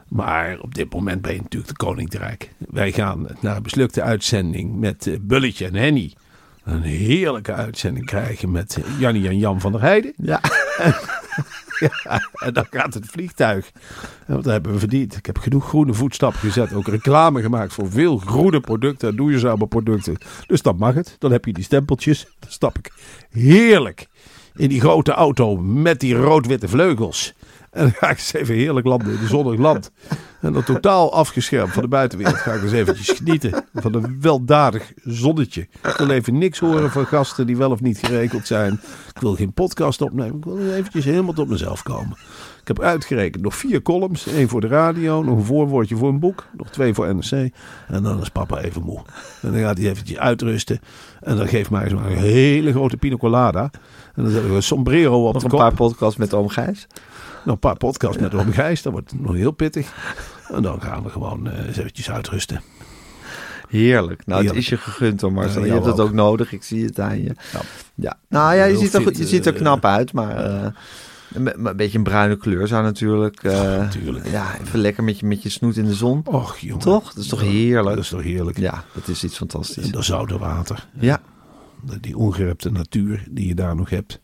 Maar 0.07 0.59
op 0.59 0.75
dit 0.75 0.93
moment 0.93 1.21
ben 1.21 1.33
je 1.33 1.41
natuurlijk 1.41 1.71
de 1.79 1.85
koning 1.85 2.09
te 2.09 2.17
rijk. 2.17 2.53
Wij 2.57 2.91
gaan 2.91 3.27
naar 3.41 3.55
een 3.55 3.63
beslukte 3.63 4.01
uitzending 4.01 4.79
met 4.79 5.07
eh, 5.07 5.15
Bulletje 5.21 5.65
en 5.65 5.75
Henny. 5.75 6.13
Een 6.63 6.81
heerlijke 6.81 7.53
uitzending 7.53 8.05
krijgen 8.05 8.51
met 8.51 8.77
eh, 8.77 8.99
Jannie 8.99 9.27
en 9.27 9.37
Jan 9.37 9.61
van 9.61 9.71
der 9.71 9.81
Heijden. 9.81 10.13
Ja. 10.17 10.41
Ja, 12.03 12.29
en 12.33 12.53
dan 12.53 12.65
gaat 12.69 12.93
het 12.93 13.05
vliegtuig. 13.05 13.71
Wat 14.27 14.45
hebben 14.45 14.71
we 14.71 14.79
verdiend? 14.79 15.15
Ik 15.15 15.25
heb 15.25 15.37
genoeg 15.37 15.67
groene 15.67 15.93
voetstappen 15.93 16.39
gezet. 16.39 16.73
Ook 16.73 16.87
reclame 16.87 17.41
gemaakt 17.41 17.73
voor 17.73 17.91
veel 17.91 18.17
groene 18.17 18.59
producten 18.59 19.09
en 19.09 19.15
duurzame 19.15 19.67
producten. 19.67 20.17
Dus 20.47 20.61
dan 20.61 20.77
mag 20.77 20.93
het. 20.93 21.15
Dan 21.19 21.31
heb 21.31 21.45
je 21.45 21.53
die 21.53 21.63
stempeltjes. 21.63 22.27
Dan 22.39 22.51
stap 22.51 22.77
ik 22.77 22.91
heerlijk 23.29 24.07
in 24.55 24.69
die 24.69 24.79
grote 24.79 25.11
auto 25.11 25.57
met 25.57 25.99
die 25.99 26.15
rood-witte 26.15 26.67
vleugels. 26.67 27.33
En 27.71 27.81
dan 27.81 27.91
ga 27.91 28.09
ik 28.09 28.17
eens 28.17 28.33
even 28.33 28.55
heerlijk 28.55 28.85
landen 28.85 29.13
in 29.13 29.19
een 29.21 29.27
zonnig 29.27 29.59
land. 29.59 29.91
En 30.41 30.53
dan 30.53 30.63
totaal 30.63 31.13
afgeschermd 31.13 31.73
van 31.73 31.81
de 31.81 31.87
buitenwereld 31.87 32.37
ga 32.37 32.53
ik 32.53 32.61
eens 32.61 32.71
eventjes 32.71 33.09
genieten 33.09 33.65
van 33.73 33.93
een 33.93 34.17
weldadig 34.21 34.93
zonnetje. 35.03 35.61
Ik 35.61 35.95
wil 35.97 36.09
even 36.09 36.37
niks 36.37 36.59
horen 36.59 36.91
van 36.91 37.05
gasten 37.05 37.47
die 37.47 37.57
wel 37.57 37.71
of 37.71 37.81
niet 37.81 37.97
geregeld 37.97 38.47
zijn. 38.47 38.73
Ik 39.15 39.21
wil 39.21 39.35
geen 39.35 39.53
podcast 39.53 40.01
opnemen. 40.01 40.37
Ik 40.37 40.43
wil 40.43 40.73
eventjes 40.73 41.05
helemaal 41.05 41.33
tot 41.33 41.49
mezelf 41.49 41.83
komen. 41.83 42.17
Ik 42.61 42.67
heb 42.67 42.81
uitgerekend 42.81 43.43
nog 43.43 43.55
vier 43.55 43.81
columns. 43.81 44.27
één 44.27 44.49
voor 44.49 44.61
de 44.61 44.67
radio, 44.67 45.23
nog 45.23 45.37
een 45.37 45.43
voorwoordje 45.43 45.95
voor 45.95 46.09
een 46.09 46.19
boek. 46.19 46.45
Nog 46.57 46.69
twee 46.69 46.93
voor 46.93 47.15
NRC. 47.15 47.53
En 47.87 48.03
dan 48.03 48.21
is 48.21 48.29
papa 48.29 48.59
even 48.59 48.83
moe. 48.83 49.01
En 49.41 49.51
dan 49.51 49.61
gaat 49.61 49.77
hij 49.77 49.89
eventjes 49.89 50.17
uitrusten. 50.17 50.79
En 51.19 51.37
dan 51.37 51.47
geeft 51.47 51.69
mij 51.69 51.89
zo'n 51.89 52.03
hele 52.03 52.71
grote 52.71 52.97
pina 52.97 53.17
colada. 53.17 53.71
En 54.15 54.23
dan 54.23 54.31
zet 54.31 54.43
ik 54.43 54.51
een 54.51 54.63
sombrero 54.63 55.27
op 55.27 55.33
Nog 55.33 55.43
de 55.43 55.49
een 55.49 55.57
paar 55.57 55.73
podcasts 55.73 56.17
met 56.17 56.33
Oom 56.33 56.49
Gijs. 56.49 56.87
Nog 57.45 57.53
een 57.53 57.59
paar 57.59 57.77
podcasts 57.77 58.21
met 58.21 58.33
Oom 58.33 58.51
Gijs. 58.51 58.81
Dat 58.81 58.91
wordt 58.93 59.13
nog 59.19 59.35
heel 59.35 59.51
pittig. 59.51 59.93
En 60.53 60.61
dan 60.61 60.81
gaan 60.81 61.03
we 61.03 61.09
gewoon 61.09 61.47
eens 61.47 61.77
eventjes 61.77 62.11
uitrusten. 62.11 62.61
Heerlijk. 63.69 64.25
Nou, 64.25 64.45
het 64.45 64.55
is 64.55 64.67
je 64.69 64.77
gegund, 64.77 65.21
hoor, 65.21 65.33
Marcel. 65.33 65.59
Ja, 65.61 65.65
je 65.67 65.73
hebt 65.73 65.85
het 65.85 65.99
ook 65.99 66.07
ook. 66.07 66.13
nodig. 66.13 66.51
Ik 66.53 66.63
zie 66.63 66.85
het 66.85 66.99
aan 66.99 67.21
je. 67.23 67.35
Ja. 67.53 67.61
Ja. 67.95 68.17
Nou 68.29 68.55
ja, 68.55 68.63
je 68.63 68.71
Heel 68.71 68.79
ziet, 68.81 68.93
er, 68.93 69.17
je 69.17 69.27
ziet 69.27 69.45
er 69.45 69.53
eh, 69.53 69.59
knap 69.59 69.85
uit, 69.85 70.13
maar... 70.13 70.37
eh, 70.45 70.67
een, 71.33 71.43
be- 71.43 71.55
een 71.55 71.77
beetje 71.77 71.97
een 71.97 72.03
bruine 72.03 72.37
kleur 72.37 72.67
zou 72.67 72.83
natuurlijk... 72.83 73.43
natuurlijk. 73.43 74.27
Ja, 74.29 74.59
even 74.61 74.79
lekker 74.79 75.03
met 75.03 75.19
je, 75.19 75.25
met 75.25 75.43
je 75.43 75.49
snoet 75.49 75.77
in 75.77 75.85
de 75.85 75.93
zon. 75.93 76.21
Och 76.25 76.57
jongen. 76.57 76.79
Toch? 76.79 77.13
Dat 77.13 77.23
is 77.23 77.29
toch 77.29 77.41
heerlijk? 77.41 77.95
Dat 77.95 78.03
is 78.03 78.09
toch 78.09 78.21
heerlijk. 78.23 78.57
Ja, 78.57 78.83
dat 78.93 79.07
is 79.07 79.23
iets 79.23 79.37
fantastisch. 79.37 79.83
En 79.85 79.91
dat 79.91 80.03
zoute 80.05 80.37
water. 80.37 80.87
Ja, 80.99 81.21
Die 82.01 82.17
ongerepte 82.17 82.71
natuur 82.71 83.23
die 83.29 83.47
je 83.47 83.55
daar 83.55 83.75
nog 83.75 83.89
hebt. 83.89 84.19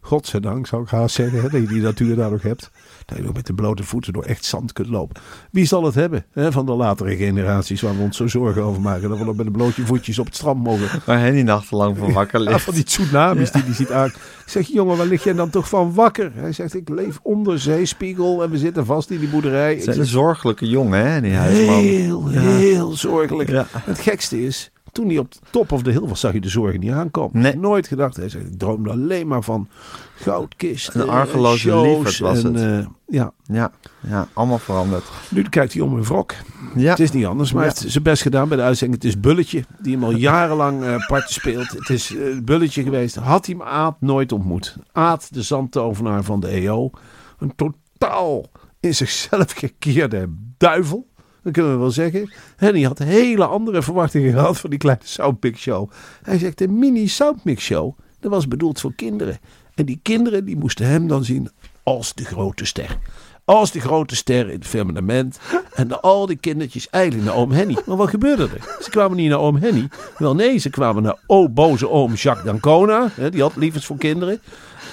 Godzijdank 0.00 0.66
zou 0.66 0.82
ik 0.82 0.88
haast 0.88 1.14
zeggen 1.14 1.40
hè, 1.40 1.48
dat 1.48 1.60
je 1.60 1.66
die 1.66 1.82
natuur 1.82 2.16
daar 2.16 2.30
nog 2.30 2.42
hebt. 2.42 2.70
Dat 3.06 3.16
je 3.16 3.22
nog 3.24 3.32
met 3.34 3.46
de 3.46 3.54
blote 3.54 3.82
voeten 3.82 4.12
door 4.12 4.22
echt 4.24 4.44
zand 4.44 4.72
kunt 4.72 4.88
lopen. 4.88 5.22
Wie 5.50 5.66
zal 5.66 5.84
het 5.84 5.94
hebben 5.94 6.24
hè, 6.32 6.52
van 6.52 6.66
de 6.66 6.72
latere 6.72 7.16
generaties 7.16 7.80
waar 7.80 7.96
we 7.96 8.02
ons 8.02 8.16
zo 8.16 8.26
zorgen 8.26 8.62
over 8.62 8.80
maken. 8.80 9.08
Dat 9.08 9.18
we 9.18 9.24
nog 9.24 9.36
met 9.36 9.46
de 9.46 9.52
blootje 9.52 9.86
voetjes 9.86 10.18
op 10.18 10.26
het 10.26 10.34
strand 10.34 10.62
mogen. 10.62 10.88
waar 11.06 11.18
Henny 11.20 11.42
nachtenlang 11.42 11.98
van 11.98 12.12
wakker 12.12 12.42
Ja, 12.42 12.50
ligt. 12.50 12.62
van 12.64 12.74
die 12.74 12.82
tsunamis 12.84 13.50
die 13.50 13.64
die 13.64 13.74
ziet 13.74 13.92
aan. 13.92 14.06
Ik 14.06 14.16
zeg, 14.46 14.66
jongen, 14.66 14.96
waar 14.96 15.06
lig 15.06 15.24
jij 15.24 15.32
dan 15.34 15.50
toch 15.50 15.68
van 15.68 15.94
wakker? 15.94 16.32
Hij 16.34 16.52
zegt, 16.52 16.74
ik 16.74 16.88
leef 16.88 17.18
onder 17.22 17.58
zeespiegel 17.58 18.42
en 18.42 18.50
we 18.50 18.58
zitten 18.58 18.86
vast 18.86 19.10
in 19.10 19.18
die 19.18 19.28
boerderij. 19.28 19.74
Het 19.74 19.82
zijn 19.82 19.94
zeg, 19.94 20.04
een 20.04 20.10
zorgelijke 20.10 20.68
jongen, 20.68 21.06
hè, 21.12 21.20
die 21.20 21.32
huisman. 21.34 21.74
Heel, 21.74 22.30
Ja. 22.30 22.40
heel 22.40 22.92
zorgelijk. 22.96 23.48
Ja. 23.50 23.66
Het 23.72 23.98
gekste 23.98 24.44
is, 24.44 24.70
toen 24.92 25.08
hij 25.08 25.18
op 25.18 25.32
de 25.32 25.38
top 25.50 25.72
of 25.72 25.82
de 25.82 25.90
hill 25.90 26.06
was, 26.08 26.20
zag 26.20 26.32
je 26.32 26.40
de 26.40 26.48
zorgen 26.48 26.80
niet 26.80 26.90
aankomen. 26.92 27.40
Nee. 27.42 27.56
Nooit 27.56 27.86
gedacht. 27.86 28.16
Hij 28.16 28.28
zegt, 28.28 28.46
ik 28.46 28.58
droomde 28.58 28.90
alleen 28.90 29.26
maar 29.26 29.42
van 29.42 29.68
goudkisten. 30.14 31.00
Een 31.00 31.08
argeloze 31.08 31.80
lieverd 31.80 32.18
was 32.18 32.44
en, 32.44 32.54
het. 32.54 32.84
eh, 32.84 32.90
ja, 33.06 33.32
Ja, 33.44 33.70
ja, 34.08 34.28
allemaal 34.32 34.58
veranderd. 34.58 35.04
nu 35.30 35.42
kijkt 35.42 35.72
hij 35.72 35.82
om 35.82 35.94
een 35.94 36.02
wrok. 36.04 36.34
Ja, 36.76 36.90
Het 36.90 37.00
is 37.00 37.10
niet 37.12 37.26
anders, 37.26 37.52
maar 37.52 37.64
hij 37.64 37.72
heeft 37.78 37.92
zijn 37.92 38.04
best 38.04 38.22
gedaan 38.22 38.48
bij 38.48 38.56
de 38.56 38.62
uitzending. 38.62 39.02
Het 39.02 39.12
is 39.12 39.20
Bulletje, 39.20 39.64
die 39.78 39.94
hem 39.94 40.04
al 40.04 40.10
jarenlang 40.16 40.84
eh 40.84 41.06
parten 41.06 41.32
speelt. 41.34 41.70
Het 41.70 41.88
is 41.90 42.16
eh, 42.16 42.38
Bulletje 42.42 42.82
geweest. 42.82 43.14
Had 43.16 43.46
hij 43.46 43.54
hem 43.58 43.66
Aad 43.66 43.96
nooit 44.00 44.32
ontmoet. 44.32 44.76
Aad, 44.92 45.34
de 45.34 45.42
zandtovenaar 45.42 46.22
van 46.24 46.40
de 46.40 46.48
EO. 46.48 46.90
Een 47.38 47.52
totaal 47.56 48.46
in 48.80 48.94
zichzelf 48.94 49.52
gekeerde 49.52 50.28
duivel. 50.58 51.08
Dat 51.42 51.52
kunnen 51.52 51.72
we 51.72 51.78
wel 51.78 51.90
zeggen. 51.90 52.32
En 52.56 52.74
hij 52.74 52.82
had 52.82 52.98
hele 52.98 53.44
andere 53.44 53.82
verwachtingen 53.82 54.32
gehad 54.32 54.58
van 54.58 54.70
die 54.70 54.78
kleine 54.78 55.02
Soundmix 55.04 55.60
Show. 55.60 55.90
Hij 56.22 56.38
zegt, 56.38 56.58
de 56.58 56.68
mini 56.68 57.08
Soundmix 57.08 57.64
Show, 57.64 57.98
dat 58.20 58.30
was 58.30 58.48
bedoeld 58.48 58.80
voor 58.80 58.94
kinderen. 58.94 59.38
En 59.74 59.84
die 59.84 60.00
kinderen 60.02 60.44
die 60.44 60.56
moesten 60.56 60.86
hem 60.86 61.08
dan 61.08 61.24
zien 61.24 61.50
als 61.82 62.14
de 62.14 62.24
grote 62.24 62.64
ster. 62.64 62.98
Als 63.44 63.72
de 63.72 63.80
grote 63.80 64.16
ster 64.16 64.46
in 64.48 64.58
het 64.58 64.66
firmament. 64.66 65.40
En 65.74 66.00
al 66.00 66.26
die 66.26 66.36
kindertjes 66.36 66.88
eigenlijk 66.88 67.24
naar 67.26 67.36
oom 67.36 67.50
Henny. 67.50 67.76
Maar 67.86 67.96
wat 67.96 68.08
gebeurde 68.08 68.42
er? 68.42 68.76
Ze 68.82 68.90
kwamen 68.90 69.16
niet 69.16 69.28
naar 69.28 69.38
oom 69.38 69.56
Henny. 69.56 69.88
Wel 70.18 70.34
nee, 70.34 70.58
ze 70.58 70.70
kwamen 70.70 71.02
naar 71.02 71.18
oh 71.26 71.52
boze 71.52 71.88
oom 71.88 72.14
Jacques 72.14 72.44
D'Ancona. 72.44 73.10
Die 73.30 73.42
had 73.42 73.56
liefdes 73.56 73.86
voor 73.86 73.96
kinderen. 73.96 74.40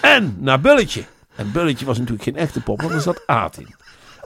En 0.02 0.36
naar 0.40 0.62
Bulletje. 0.62 1.04
En 1.36 1.52
Bulletje 1.52 1.86
was 1.86 1.98
natuurlijk 1.98 2.24
geen 2.24 2.36
echte 2.36 2.62
pop, 2.62 2.82
want 2.82 2.94
er 2.94 3.02
zat 3.02 3.24
aard 3.26 3.58
in. 3.58 3.76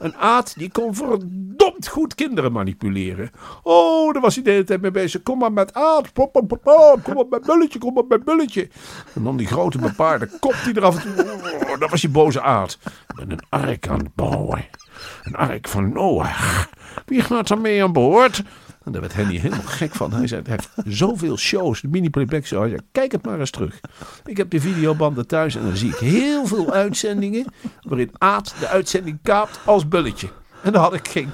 Een 0.02 0.16
aard 0.16 0.58
die 0.58 0.72
kon 0.72 0.96
verdomd 0.96 1.88
goed 1.88 2.16
kinderen 2.16 2.52
manipuleren. 2.52 3.32
Oh, 3.64 4.14
daar 4.14 4.22
was 4.22 4.36
hij 4.36 4.44
de 4.44 4.50
hele 4.52 4.64
tijd 4.64 4.82
mee 4.82 4.92
bezig. 4.92 5.24
Kom 5.24 5.38
maar 5.38 5.52
met 5.52 5.74
aard. 5.74 6.14
Pop, 6.14 6.32
pop, 6.32 6.48
pop. 6.48 7.00
Kom 7.04 7.14
maar 7.14 7.26
met 7.30 7.46
bulletje. 7.46 7.80
Kom 7.80 7.94
maar 7.94 8.06
met 8.08 8.24
bulletje. 8.24 8.70
En 9.14 9.24
dan 9.24 9.38
die 9.38 9.48
grote 9.48 9.78
bepaarde 9.78 10.30
kop 10.40 10.56
die 10.64 10.74
er 10.74 10.84
af 10.84 11.06
en 11.06 11.16
toe... 11.16 11.26
Oh, 11.72 11.80
dat 11.80 11.90
was 11.90 12.02
die 12.02 12.10
boze 12.10 12.42
aard. 12.42 12.80
Ik 12.84 13.16
ben 13.16 13.32
een 13.32 13.46
ark 13.50 13.88
aan 13.88 14.00
het 14.00 14.16
bouwen. 14.16 14.66
Een 15.24 15.36
ark 15.36 15.68
van 15.68 15.94
Noach. 15.94 16.70
Wie 17.06 17.22
gaat 17.22 17.50
er 17.50 17.60
mee 17.60 17.84
aan 17.84 17.94
boord? 17.94 18.44
En 18.84 18.92
daar 18.92 19.02
werd 19.02 19.14
Henny 19.14 19.38
helemaal 19.38 19.66
gek 19.66 19.96
van. 19.96 20.14
Hij 20.14 20.28
zei, 20.28 20.42
hij 20.46 20.52
heeft 20.52 20.98
zoveel 20.98 21.38
shows, 21.38 21.82
de 21.82 21.88
mini-playback. 21.88 22.48
Hij 22.48 22.70
zei, 22.70 22.78
kijk 22.92 23.12
het 23.12 23.26
maar 23.26 23.40
eens 23.40 23.50
terug. 23.50 23.80
Ik 24.26 24.38
heb 24.38 24.50
de 24.50 24.62
videobanden 24.62 25.28
thuis 25.28 25.56
en 25.56 25.64
dan 25.64 25.78
zie 25.78 25.90
ik 25.90 25.96
heel 25.96 26.46
veel 26.46 26.72
uitzendingen... 26.72 27.46
waarin 27.82 28.12
Aad 28.18 28.56
de 28.60 28.68
uitzending 28.68 29.20
kaapt 29.24 29.60
als 29.66 29.88
bulletje. 29.88 30.30
En 30.64 30.72
dan 30.72 30.82
had 30.82 30.94
ik 30.94 31.08
geen 31.08 31.30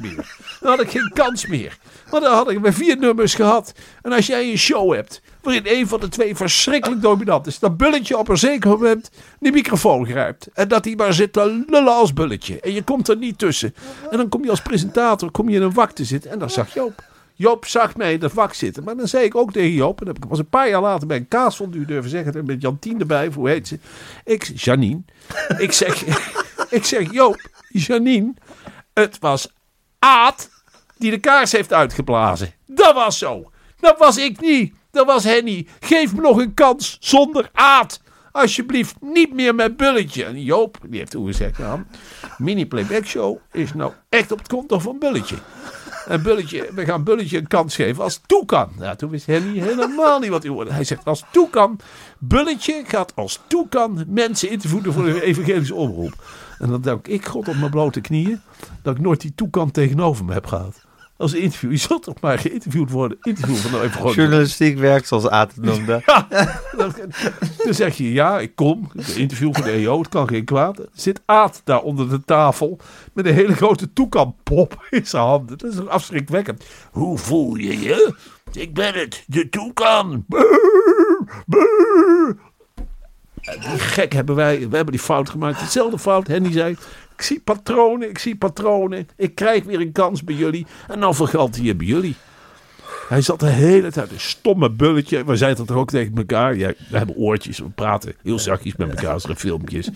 meer. 0.00 0.36
Dan 0.60 0.70
had 0.70 0.80
ik 0.80 0.90
geen 0.90 1.10
kans 1.14 1.46
meer. 1.46 1.78
Want 2.10 2.22
dan 2.22 2.34
had 2.34 2.50
ik 2.50 2.60
maar 2.60 2.72
vier 2.72 2.98
nummers 2.98 3.34
gehad. 3.34 3.74
En 4.02 4.12
als 4.12 4.26
jij 4.26 4.50
een 4.50 4.58
show 4.58 4.94
hebt 4.94 5.22
waarin 5.42 5.62
een 5.64 5.88
van 5.88 6.00
de 6.00 6.08
twee 6.08 6.36
verschrikkelijk 6.36 7.02
dominant 7.02 7.46
is, 7.46 7.58
dat 7.58 7.76
bulletje 7.76 8.18
op 8.18 8.28
een 8.28 8.38
zeker 8.38 8.70
moment 8.70 9.10
de 9.38 9.50
microfoon 9.50 10.06
grijpt. 10.06 10.48
En 10.54 10.68
dat 10.68 10.84
hij 10.84 10.94
maar 10.94 11.12
zit 11.12 11.32
te 11.32 11.64
lullen 11.66 11.94
als 11.94 12.12
bulletje. 12.12 12.60
En 12.60 12.72
je 12.72 12.82
komt 12.82 13.08
er 13.08 13.16
niet 13.16 13.38
tussen. 13.38 13.74
En 14.10 14.16
dan 14.16 14.28
kom 14.28 14.44
je 14.44 14.50
als 14.50 14.62
presentator 14.62 15.30
kom 15.30 15.48
je 15.48 15.56
in 15.56 15.62
een 15.62 15.72
wak 15.72 15.90
te 15.90 16.04
zitten. 16.04 16.30
En 16.30 16.38
dan 16.38 16.50
zag 16.50 16.74
je 16.74 16.80
ook. 16.80 17.10
Joop 17.34 17.66
zag 17.66 17.96
mij 17.96 18.12
in 18.12 18.20
de 18.20 18.30
vak 18.30 18.54
zitten. 18.54 18.84
Maar 18.84 18.96
dan 18.96 19.08
zei 19.08 19.24
ik 19.24 19.34
ook 19.34 19.52
tegen 19.52 19.72
Joop, 19.72 20.00
en 20.00 20.06
dat 20.06 20.14
heb 20.14 20.24
ik 20.24 20.30
pas 20.30 20.38
een 20.38 20.48
paar 20.48 20.68
jaar 20.68 20.80
later 20.80 21.06
bij 21.06 21.16
een 21.16 21.28
kaasfondue 21.28 21.84
durven 21.84 22.10
zeggen, 22.10 22.34
en 22.34 22.44
met 22.44 22.62
Jantien 22.62 23.00
erbij, 23.00 23.30
hoe 23.34 23.48
heet 23.48 23.68
ze? 23.68 23.78
Ik, 24.24 24.52
Janine. 24.54 25.02
ik 25.58 25.72
zeg, 25.72 26.04
ik 26.78 26.84
zeg, 26.84 27.12
Joop, 27.12 27.48
Janine, 27.68 28.34
het 28.92 29.18
was 29.18 29.52
Aad 30.04 30.50
die 30.98 31.10
de 31.10 31.18
kaars 31.18 31.52
heeft 31.52 31.72
uitgeblazen. 31.72 32.54
Dat 32.66 32.94
was 32.94 33.18
zo. 33.18 33.50
Dat 33.80 33.98
was 33.98 34.16
ik 34.16 34.40
niet. 34.40 34.74
Dat 34.90 35.06
was 35.06 35.24
Henny. 35.24 35.66
Geef 35.80 36.14
me 36.14 36.20
nog 36.20 36.36
een 36.36 36.54
kans 36.54 36.96
zonder 37.00 37.50
Aad. 37.52 38.00
Alsjeblieft, 38.32 38.94
niet 39.00 39.32
meer 39.32 39.54
met 39.54 39.76
Bulletje. 39.76 40.24
En 40.24 40.42
Joop, 40.42 40.78
die 40.86 40.98
heeft 40.98 41.10
toen 41.10 41.26
gezegd, 41.26 41.58
nou, 41.58 41.80
mini 42.38 42.66
playback 42.66 43.04
show 43.04 43.38
is 43.52 43.74
nou 43.74 43.92
echt 44.08 44.32
op 44.32 44.38
het 44.38 44.48
konto 44.48 44.78
van 44.78 44.98
Bulletje. 44.98 45.36
En 46.06 46.22
Bulletje, 46.22 46.68
we 46.74 46.84
gaan 46.84 47.04
Bulletje 47.04 47.38
een 47.38 47.46
kans 47.46 47.74
geven 47.74 48.02
als 48.02 48.14
het 48.14 48.28
toe 48.28 48.44
kan. 48.44 48.68
Nou, 48.78 48.96
toen 48.96 49.10
wist 49.10 49.26
Henny 49.26 49.58
helemaal 49.58 50.18
niet 50.18 50.30
wat 50.30 50.42
hij 50.42 50.52
hoorde. 50.52 50.72
Hij 50.72 50.84
zegt, 50.84 51.04
als 51.04 51.20
het 51.20 51.32
toe 51.32 51.50
kan, 51.50 51.78
Bulletje 52.18 52.82
gaat 52.86 53.12
als 53.16 53.32
het 53.32 53.42
toe 53.46 53.68
kan 53.68 54.04
mensen 54.08 54.50
interviewen 54.50 54.92
voor 54.92 55.04
de 55.04 55.22
evangelische 55.22 55.74
omroep. 55.74 56.14
En 56.58 56.68
dan 56.68 56.80
dank 56.80 57.06
ik 57.06 57.26
God 57.26 57.48
op 57.48 57.56
mijn 57.56 57.70
blote 57.70 58.00
knieën 58.00 58.40
dat 58.82 58.96
ik 58.96 59.02
nooit 59.02 59.20
die 59.20 59.34
toekant 59.34 59.74
tegenover 59.74 60.24
me 60.24 60.32
heb 60.32 60.46
gehad. 60.46 60.84
Als 61.22 61.32
interview, 61.32 61.70
je 61.70 61.76
zult 61.76 62.02
toch 62.02 62.20
maar 62.20 62.38
geïnterviewd 62.38 62.90
worden. 62.90 63.18
Interview 63.20 63.56
van 63.56 63.70
nou 63.70 63.82
even 63.82 63.96
gewoon. 63.96 64.14
Journalistiek 64.14 64.78
werkt 64.78 65.08
zoals 65.08 65.28
Aad 65.28 65.54
het 65.54 65.64
noemde. 65.64 66.02
Ja, 66.06 66.26
dan, 66.76 66.94
dan 67.64 67.74
zeg 67.74 67.96
je 67.96 68.12
ja, 68.12 68.40
ik 68.40 68.54
kom. 68.54 68.90
De 68.92 69.14
interview 69.14 69.54
van 69.54 69.62
de 69.62 69.70
EO, 69.70 69.98
het 69.98 70.08
kan 70.08 70.28
geen 70.28 70.44
kwaad. 70.44 70.78
Er 70.78 70.88
Zit 70.94 71.20
Aad 71.24 71.60
daar 71.64 71.82
onder 71.82 72.08
de 72.08 72.24
tafel 72.24 72.78
met 73.12 73.26
een 73.26 73.34
hele 73.34 73.54
grote 73.54 73.92
toekanpop 73.92 74.86
in 74.90 75.06
zijn 75.06 75.22
handen. 75.22 75.58
Dat 75.58 75.72
is 75.72 75.86
afschrikwekkend. 75.86 76.64
Hoe 76.90 77.18
voel 77.18 77.54
je 77.54 77.80
je? 77.80 78.14
Ik 78.52 78.74
ben 78.74 78.94
het, 78.94 79.24
de 79.26 79.48
toekan. 79.48 80.24
Die 83.42 83.78
gek 83.78 84.12
hebben 84.12 84.34
wij, 84.34 84.58
we 84.58 84.76
hebben 84.76 84.94
die 84.94 85.02
fout 85.02 85.30
gemaakt. 85.30 85.60
Hetzelfde 85.60 85.98
fout, 85.98 86.26
Henny 86.26 86.52
zei. 86.52 86.76
Ik 87.22 87.28
zie 87.28 87.40
patronen, 87.40 88.08
ik 88.08 88.18
zie 88.18 88.36
patronen. 88.36 89.08
Ik 89.16 89.34
krijg 89.34 89.64
weer 89.64 89.80
een 89.80 89.92
kans 89.92 90.24
bij 90.24 90.34
jullie. 90.34 90.66
En 90.88 91.00
dan 91.00 91.14
vergalt 91.14 91.56
hij 91.56 91.76
bij 91.76 91.86
jullie. 91.86 92.14
Hij 93.08 93.20
zat 93.20 93.40
de 93.40 93.48
hele 93.48 93.92
tijd 93.92 94.10
een 94.10 94.20
stomme 94.20 94.70
bulletje. 94.70 95.24
We 95.24 95.36
zeiden 95.36 95.66
dat 95.66 95.76
ook 95.76 95.90
tegen 95.90 96.14
elkaar. 96.14 96.56
Ja, 96.56 96.72
we 96.90 96.96
hebben 96.96 97.16
oortjes, 97.16 97.58
we 97.58 97.68
praten 97.68 98.14
heel 98.22 98.38
zachtjes 98.38 98.76
met 98.76 98.88
elkaar 98.88 99.12
als 99.12 99.24
er 99.24 99.36
filmpjes. 99.36 99.86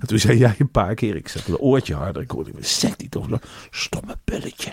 En 0.00 0.06
toen 0.06 0.18
zei 0.18 0.38
jij 0.38 0.54
een 0.58 0.70
paar 0.70 0.94
keer, 0.94 1.16
ik 1.16 1.28
zette 1.28 1.50
een 1.50 1.58
oortje 1.58 1.94
harder. 1.94 2.22
Ik 2.22 2.30
hoorde, 2.30 2.50
zegt 2.60 3.00
hij 3.00 3.08
toch 3.08 3.28
nog, 3.28 3.40
stomme 3.70 4.16
bulletje. 4.24 4.72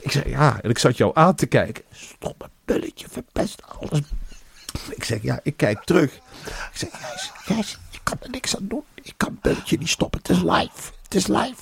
Ik 0.00 0.10
zei 0.10 0.28
ja, 0.28 0.60
en 0.60 0.70
ik 0.70 0.78
zat 0.78 0.96
jou 0.96 1.10
aan 1.14 1.34
te 1.34 1.46
kijken. 1.46 1.84
Stomme 1.92 2.48
bulletje, 2.64 3.06
verpest 3.10 3.62
alles. 3.78 4.00
Ik 4.90 5.04
zeg 5.04 5.22
ja, 5.22 5.40
ik 5.42 5.56
kijk 5.56 5.82
terug. 5.84 6.14
Ik 6.44 6.70
zeg, 6.72 6.88
Gijs, 6.92 7.30
Gijs, 7.34 7.78
je 7.90 7.98
kan 8.02 8.16
er 8.20 8.30
niks 8.30 8.56
aan 8.56 8.66
doen. 8.68 8.82
Je 9.02 9.12
kan 9.16 9.38
bulletje 9.42 9.78
niet 9.78 9.88
stoppen. 9.88 10.20
Het 10.22 10.28
is 10.28 10.42
live. 10.42 10.92
Het 11.14 11.22
is 11.22 11.28
live. 11.36 11.54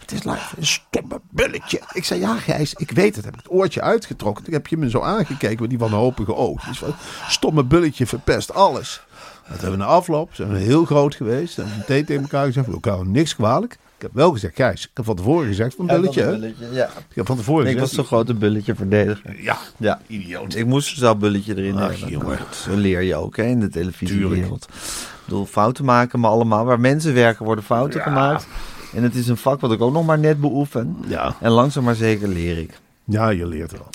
Het 0.00 0.12
is 0.12 0.24
live. 0.24 0.54
Een 0.58 0.66
stomme 0.66 1.20
bulletje. 1.30 1.80
Ik 1.92 2.04
zei, 2.04 2.20
ja 2.20 2.36
Gijs, 2.36 2.74
ik 2.74 2.90
weet 2.90 3.16
het. 3.16 3.24
Heb 3.24 3.34
ik 3.34 3.40
het 3.42 3.52
oortje 3.52 3.80
uitgetrokken. 3.80 4.44
Toen 4.44 4.52
heb 4.52 4.66
je 4.66 4.76
me 4.76 4.90
zo 4.90 5.00
aangekeken 5.00 5.60
met 5.60 5.70
die 5.70 5.78
wanhopige 5.78 6.34
oogjes. 6.34 6.82
Stomme 7.28 7.64
bulletje 7.64 8.06
verpest 8.06 8.54
alles. 8.54 9.00
Dat 9.48 9.60
hebben 9.60 9.78
we 9.78 9.84
na 9.84 9.90
afloop, 9.90 10.34
zijn 10.34 10.52
we 10.52 10.58
heel 10.58 10.84
groot 10.84 11.14
geweest. 11.14 11.58
En 11.58 11.66
meteen 11.78 12.04
tegen 12.04 12.22
elkaar 12.22 12.46
gezegd, 12.46 12.66
we 12.66 12.72
elkaar 12.72 13.06
niks 13.06 13.34
kwalijk. 13.34 13.72
Ik 13.72 14.02
heb 14.04 14.10
wel 14.14 14.32
gezegd, 14.32 14.54
Gijs, 14.56 14.82
ik 14.84 14.90
heb 14.94 15.04
van 15.04 15.16
tevoren 15.16 15.46
gezegd 15.46 15.74
van 15.74 15.86
bulletje. 15.86 16.54
Ja. 16.72 16.84
Ik 17.08 17.14
heb 17.14 17.26
van 17.26 17.36
tevoren 17.36 17.66
Ik 17.66 17.78
was 17.78 17.92
zo'n 17.92 18.04
grote 18.04 18.34
bulletje 18.34 18.74
verdediger. 18.74 19.42
Ja, 19.42 19.58
Ja. 19.76 20.00
idioot. 20.06 20.54
Ik 20.54 20.66
moest 20.66 20.98
zo'n 20.98 21.18
bulletje 21.18 21.56
erin 21.56 21.76
Ach, 21.78 21.90
hebben. 21.90 22.08
jongen. 22.10 22.38
Zo 22.64 22.74
leer 22.74 23.02
je 23.02 23.14
ook 23.16 23.36
hè, 23.36 23.42
in 23.44 23.60
de 23.60 23.68
televisiewereld. 23.68 24.64
Ik 24.64 25.24
bedoel, 25.24 25.46
fouten 25.46 25.84
maken, 25.84 26.20
maar 26.20 26.30
allemaal. 26.30 26.64
Waar 26.64 26.80
mensen 26.80 27.14
werken 27.14 27.44
worden 27.44 27.64
fouten 27.64 27.98
Ja. 27.98 28.04
gemaakt. 28.06 28.46
En 28.94 29.02
het 29.02 29.14
is 29.14 29.28
een 29.28 29.36
vak 29.36 29.60
wat 29.60 29.72
ik 29.72 29.80
ook 29.80 29.92
nog 29.92 30.06
maar 30.06 30.18
net 30.18 30.40
beoefen. 30.40 30.96
Ja. 31.06 31.34
En 31.40 31.50
langzaam 31.50 31.84
maar 31.84 31.94
zeker 31.94 32.28
leer 32.28 32.58
ik. 32.58 32.78
ja, 33.04 33.28
je 33.28 33.46
leert 33.46 33.72
er 33.72 33.78
al. 33.78 33.90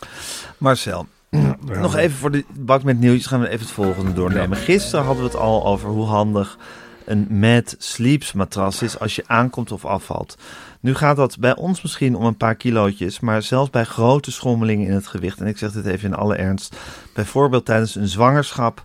Marcel, 0.57 1.07
nog 1.81 1.95
even 1.95 2.17
voor 2.17 2.31
de 2.31 2.45
bak 2.49 2.83
met 2.83 2.99
nieuwtjes 2.99 3.25
gaan 3.25 3.39
we 3.39 3.47
even 3.47 3.59
het 3.59 3.71
volgende 3.71 4.13
doornemen. 4.13 4.57
Gisteren 4.57 5.05
hadden 5.05 5.23
we 5.23 5.29
het 5.29 5.39
al 5.39 5.65
over 5.65 5.89
hoe 5.89 6.05
handig 6.05 6.57
een 7.05 7.27
Mad 7.29 7.75
Sleeps 7.77 8.33
matras 8.33 8.81
is 8.81 8.99
als 8.99 9.15
je 9.15 9.23
aankomt 9.27 9.71
of 9.71 9.85
afvalt. 9.85 10.37
Nu 10.79 10.95
gaat 10.95 11.15
dat 11.15 11.39
bij 11.39 11.55
ons 11.55 11.81
misschien 11.81 12.15
om 12.15 12.25
een 12.25 12.37
paar 12.37 12.55
kilootjes, 12.55 13.19
maar 13.19 13.41
zelfs 13.41 13.69
bij 13.69 13.83
grote 13.83 14.31
schommelingen 14.31 14.87
in 14.87 14.93
het 14.93 15.07
gewicht. 15.07 15.39
En 15.39 15.47
ik 15.47 15.57
zeg 15.57 15.71
dit 15.71 15.85
even 15.85 16.09
in 16.09 16.15
alle 16.15 16.35
ernst. 16.35 16.75
Bijvoorbeeld 17.13 17.65
tijdens 17.65 17.95
een 17.95 18.07
zwangerschap 18.07 18.83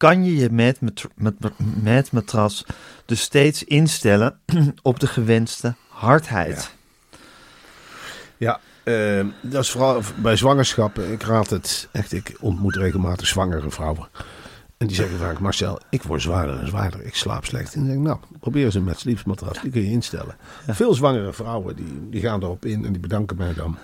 kan 0.00 0.24
je 0.24 0.36
je 0.36 0.50
mat- 0.50 1.08
mat- 1.16 1.52
Mad 1.82 2.12
matras 2.12 2.64
dus 3.04 3.20
steeds 3.20 3.64
instellen 3.64 4.38
op 4.82 5.00
de 5.00 5.06
gewenste 5.06 5.74
hardheid. 5.88 6.74
Ja, 8.36 8.60
eh, 8.82 9.26
dat 9.42 9.62
is 9.62 9.70
vooral 9.70 10.02
bij 10.22 10.36
zwangerschap. 10.36 10.98
Ik 10.98 11.22
raad 11.22 11.50
het 11.50 11.88
echt. 11.92 12.12
Ik 12.12 12.36
ontmoet 12.40 12.76
regelmatig 12.76 13.26
zwangere 13.26 13.70
vrouwen. 13.70 14.08
En 14.78 14.86
die 14.86 14.96
zeggen 14.96 15.18
vaak, 15.18 15.38
Marcel, 15.38 15.80
ik 15.90 16.02
word 16.02 16.22
zwaarder 16.22 16.58
en 16.58 16.66
zwaarder. 16.66 17.04
Ik 17.04 17.14
slaap 17.14 17.44
slecht. 17.44 17.74
En 17.74 17.80
dan 17.80 17.88
denk 17.88 18.00
ik, 18.00 18.06
nou, 18.06 18.18
probeer 18.40 18.64
eens 18.64 18.74
een 18.74 18.84
met 18.84 18.98
sleepsmatras. 18.98 19.62
Die 19.62 19.70
kun 19.70 19.82
je 19.82 19.90
instellen. 19.90 20.36
Veel 20.66 20.94
zwangere 20.94 21.32
vrouwen, 21.32 21.76
die, 21.76 22.08
die 22.10 22.20
gaan 22.20 22.42
erop 22.42 22.64
in 22.64 22.84
en 22.84 22.92
die 22.92 23.00
bedanken 23.00 23.36
mij 23.36 23.54
dan. 23.54 23.78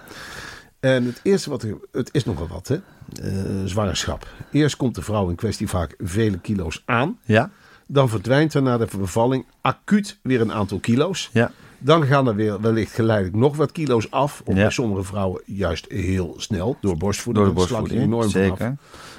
En 0.95 1.05
het 1.05 1.21
eerste 1.23 1.51
wat 1.51 1.63
er, 1.63 1.77
het 1.93 2.09
is 2.13 2.25
nogal 2.25 2.47
wat, 2.49 2.69
hè. 2.69 2.77
Eh, 3.23 3.31
zwangerschap. 3.65 4.27
Eerst 4.51 4.77
komt 4.77 4.95
de 4.95 5.03
vrouw 5.03 5.29
in 5.29 5.35
kwestie 5.35 5.69
vaak 5.69 5.95
vele 5.99 6.39
kilo's 6.39 6.83
aan. 6.85 7.19
Ja? 7.25 7.51
Dan 7.87 8.09
verdwijnt 8.09 8.55
er 8.55 8.63
na 8.63 8.79
de 8.79 8.87
bevalling 8.99 9.47
acuut 9.61 10.19
weer 10.23 10.41
een 10.41 10.53
aantal 10.53 10.79
kilo's. 10.79 11.31
Ja. 11.33 11.51
Dan 11.79 12.07
gaan 12.07 12.27
er 12.29 12.35
weer 12.35 12.61
wellicht 12.61 12.93
geleidelijk 12.95 13.37
nog 13.37 13.57
wat 13.57 13.73
kilo's 13.73 14.11
af. 14.11 14.43
Of 14.45 14.55
Ja. 14.55 14.61
bij 14.63 14.71
sommige 14.71 15.03
vrouwen 15.03 15.43
juist 15.45 15.87
heel 15.89 16.35
snel. 16.37 16.77
Door 16.81 16.97
borstvoeding. 16.97 17.45
Door 17.47 17.55
de 17.55 17.61
borstvoeding, 17.61 18.03
enorm 18.03 18.29
zeker. 18.29 18.57
vanaf. 18.57 18.73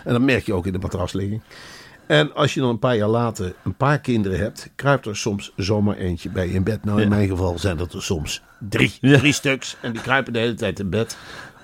En 0.03 0.13
dat 0.13 0.21
merk 0.21 0.45
je 0.45 0.53
ook 0.53 0.65
in 0.65 0.73
de 0.73 0.79
matrasligging. 0.79 1.41
En 2.07 2.33
als 2.35 2.53
je 2.53 2.59
dan 2.59 2.69
een 2.69 2.79
paar 2.79 2.95
jaar 2.95 3.07
later 3.09 3.53
een 3.63 3.75
paar 3.75 3.99
kinderen 3.99 4.39
hebt, 4.39 4.69
kruipt 4.75 5.05
er 5.05 5.17
soms 5.17 5.53
zomaar 5.55 5.95
eentje 5.95 6.29
bij 6.29 6.47
je 6.47 6.53
in 6.53 6.63
bed. 6.63 6.83
Nou, 6.83 6.97
in 6.97 7.03
Ja. 7.03 7.09
mijn 7.15 7.27
geval 7.29 7.59
zijn 7.59 7.77
dat 7.77 7.93
er 7.93 8.03
soms 8.03 8.41
drie. 8.59 8.97
Ja. 9.01 9.17
Drie 9.17 9.33
stuks. 9.33 9.77
En 9.81 9.91
die 9.91 10.01
kruipen 10.01 10.33
de 10.33 10.39
hele 10.39 10.53
tijd 10.53 10.79
in 10.79 10.89
bed. 10.89 11.17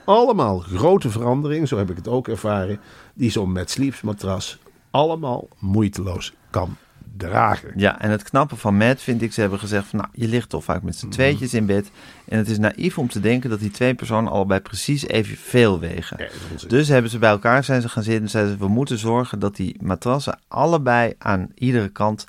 Allemaal 0.06 0.60
grote 0.60 1.10
veranderingen, 1.10 1.68
zo 1.68 1.78
heb 1.78 1.90
ik 1.90 1.96
het 1.96 2.08
ook 2.08 2.28
ervaren, 2.28 2.80
die 3.14 3.32
zo'n 3.32 3.52
met 3.52 3.72
sleeps 3.72 4.02
matras 4.02 4.58
allemaal 4.92 5.48
moeiteloos 5.60 6.34
kan 6.50 6.78
dragen. 7.18 7.72
Ja, 7.76 8.02
en 8.02 8.10
het 8.10 8.24
knappe 8.24 8.56
van 8.56 8.78
Matt 8.78 9.02
vind 9.02 9.22
ik, 9.22 9.34
ze 9.34 9.42
hebben 9.42 9.60
gezegd 9.60 9.88
van 9.88 10.00
nou, 10.00 10.12
je 10.14 10.28
ligt 10.28 10.50
toch 10.50 10.64
vaak 10.64 10.82
met 10.84 10.96
z'n 10.96 11.08
tweetjes 11.08 11.54
in 11.54 11.66
bed. 11.66 11.92
En 12.26 12.38
het 12.38 12.50
is 12.50 12.58
naïef 12.58 12.98
om 12.98 13.08
te 13.08 13.20
denken 13.20 13.50
dat 13.50 13.60
die 13.60 13.72
twee 13.72 13.94
personen 13.94 14.32
allebei 14.32 14.60
precies 14.60 15.08
evenveel 15.08 15.80
wegen. 15.80 16.18
Ja. 16.20 16.68
Dus 16.68 16.88
hebben 16.88 17.12
ze 17.12 17.18
bij 17.18 17.30
elkaar 17.30 17.64
zijn 17.64 17.82
ze 17.82 17.90
gaan 17.90 18.04
zitten 18.04 18.24
en 18.24 18.30
zeiden 18.30 18.54
ze, 18.54 18.60
we 18.60 18.68
moeten 18.68 18.98
zorgen 18.98 19.40
dat 19.40 19.56
die 19.56 19.78
matrassen 19.82 20.40
allebei 20.48 21.14
aan 21.18 21.48
iedere 21.56 21.90
kant 21.90 22.28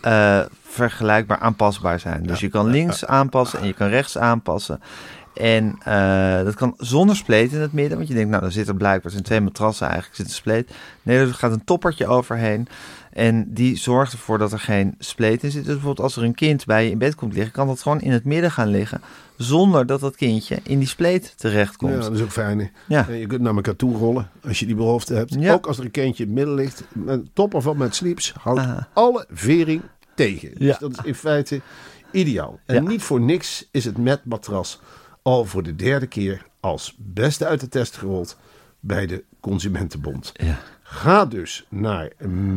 eh, 0.00 0.40
vergelijkbaar 0.62 1.38
aanpasbaar 1.38 2.00
zijn. 2.00 2.22
Dus 2.22 2.40
je 2.40 2.48
kan 2.48 2.66
links 2.66 3.06
aanpassen 3.06 3.60
en 3.60 3.66
je 3.66 3.72
kan 3.72 3.88
rechts 3.88 4.18
aanpassen. 4.18 4.80
En 5.34 5.76
eh, 5.84 6.44
dat 6.44 6.54
kan 6.54 6.74
zonder 6.78 7.16
spleet 7.16 7.52
in 7.52 7.60
het 7.60 7.72
midden. 7.72 7.96
Want 7.96 8.08
je 8.08 8.14
denkt, 8.14 8.30
nou, 8.30 8.42
dan 8.42 8.52
zit 8.52 8.68
er 8.68 8.74
blijkbaar 8.76 9.10
zijn 9.10 9.22
twee 9.24 9.40
matrassen 9.40 9.86
eigenlijk, 9.86 10.16
zit 10.16 10.26
een 10.26 10.32
spleet. 10.32 10.70
Nee, 11.02 11.18
er 11.18 11.34
gaat 11.34 11.52
een 11.52 11.64
toppertje 11.64 12.06
overheen. 12.06 12.68
En 13.12 13.52
die 13.52 13.76
zorgt 13.76 14.12
ervoor 14.12 14.38
dat 14.38 14.52
er 14.52 14.58
geen 14.58 14.94
spleet 14.98 15.42
in 15.42 15.50
zit. 15.50 15.64
Dus 15.64 15.72
bijvoorbeeld 15.72 16.00
als 16.00 16.16
er 16.16 16.22
een 16.22 16.34
kind 16.34 16.64
bij 16.66 16.84
je 16.84 16.90
in 16.90 16.98
bed 16.98 17.14
komt 17.14 17.34
liggen, 17.34 17.52
kan 17.52 17.66
dat 17.66 17.82
gewoon 17.82 18.00
in 18.00 18.10
het 18.12 18.24
midden 18.24 18.50
gaan 18.50 18.68
liggen. 18.68 19.00
Zonder 19.36 19.86
dat 19.86 20.00
dat 20.00 20.16
kindje 20.16 20.58
in 20.62 20.78
die 20.78 20.88
spleet 20.88 21.34
terechtkomt. 21.36 21.92
Ja, 21.92 21.98
dat 22.00 22.12
is 22.12 22.22
ook 22.22 22.30
fijn. 22.30 22.70
Ja. 22.86 23.06
Je 23.10 23.26
kunt 23.26 23.40
naar 23.40 23.54
elkaar 23.54 23.76
toe 23.76 23.96
rollen 23.96 24.30
als 24.46 24.58
je 24.58 24.66
die 24.66 24.74
belofte 24.74 25.14
hebt. 25.14 25.34
Ja. 25.38 25.52
Ook 25.52 25.66
als 25.66 25.78
er 25.78 25.84
een 25.84 25.90
kindje 25.90 26.22
in 26.22 26.28
het 26.28 26.38
midden 26.38 26.54
ligt. 26.54 26.84
Een 27.06 27.30
topper 27.32 27.62
van 27.62 27.76
met 27.76 27.94
sleeps 27.94 28.34
houdt 28.40 28.60
Aha. 28.60 28.88
alle 28.92 29.26
vering 29.30 29.82
tegen. 30.14 30.48
Ja. 30.48 30.58
Dus 30.58 30.78
dat 30.78 30.90
is 30.90 30.98
in 31.04 31.14
feite 31.14 31.60
ideaal. 32.12 32.58
En 32.66 32.74
Ja. 32.74 32.80
niet 32.88 33.02
voor 33.02 33.20
niks 33.20 33.68
is 33.70 33.84
het 33.84 33.98
met 33.98 34.24
matras 34.24 34.80
al 35.24 35.44
voor 35.44 35.62
de 35.62 35.76
derde 35.76 36.06
keer 36.06 36.46
als 36.60 36.94
beste 36.98 37.46
uit 37.46 37.60
de 37.60 37.68
test 37.68 37.96
gerold 37.96 38.36
bij 38.80 39.06
de 39.06 39.24
Consumentenbond. 39.40 40.32
Ja. 40.34 40.58
Ga 40.82 41.26
dus 41.26 41.66
naar 41.68 42.10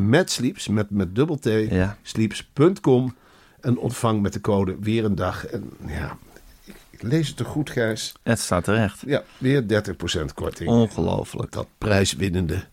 met 0.07 0.31
sleeps, 0.31 0.67
met, 0.67 0.89
met 0.89 1.15
dubbel 1.15 1.37
T, 1.39 1.45
Ja. 1.45 1.97
sleeps.com 2.01 3.15
en 3.61 3.77
ontvang 3.77 4.21
met 4.21 4.33
de 4.33 4.41
code 4.41 4.77
weer 4.79 5.05
een 5.05 5.15
dag. 5.15 5.45
En 5.45 5.69
ja, 5.87 6.17
ik, 6.65 6.75
ik 6.89 7.01
lees 7.01 7.27
het 7.27 7.37
toch 7.37 7.47
goed, 7.47 7.69
Gijs? 7.69 8.13
Het 8.23 8.39
staat 8.39 8.63
terecht. 8.63 9.01
Ja, 9.05 9.23
weer 9.37 9.83
30% 10.21 10.33
korting. 10.33 10.69
Ongelooflijk. 10.69 11.51
Dat 11.51 11.67
prijswinnende, 11.77 12.63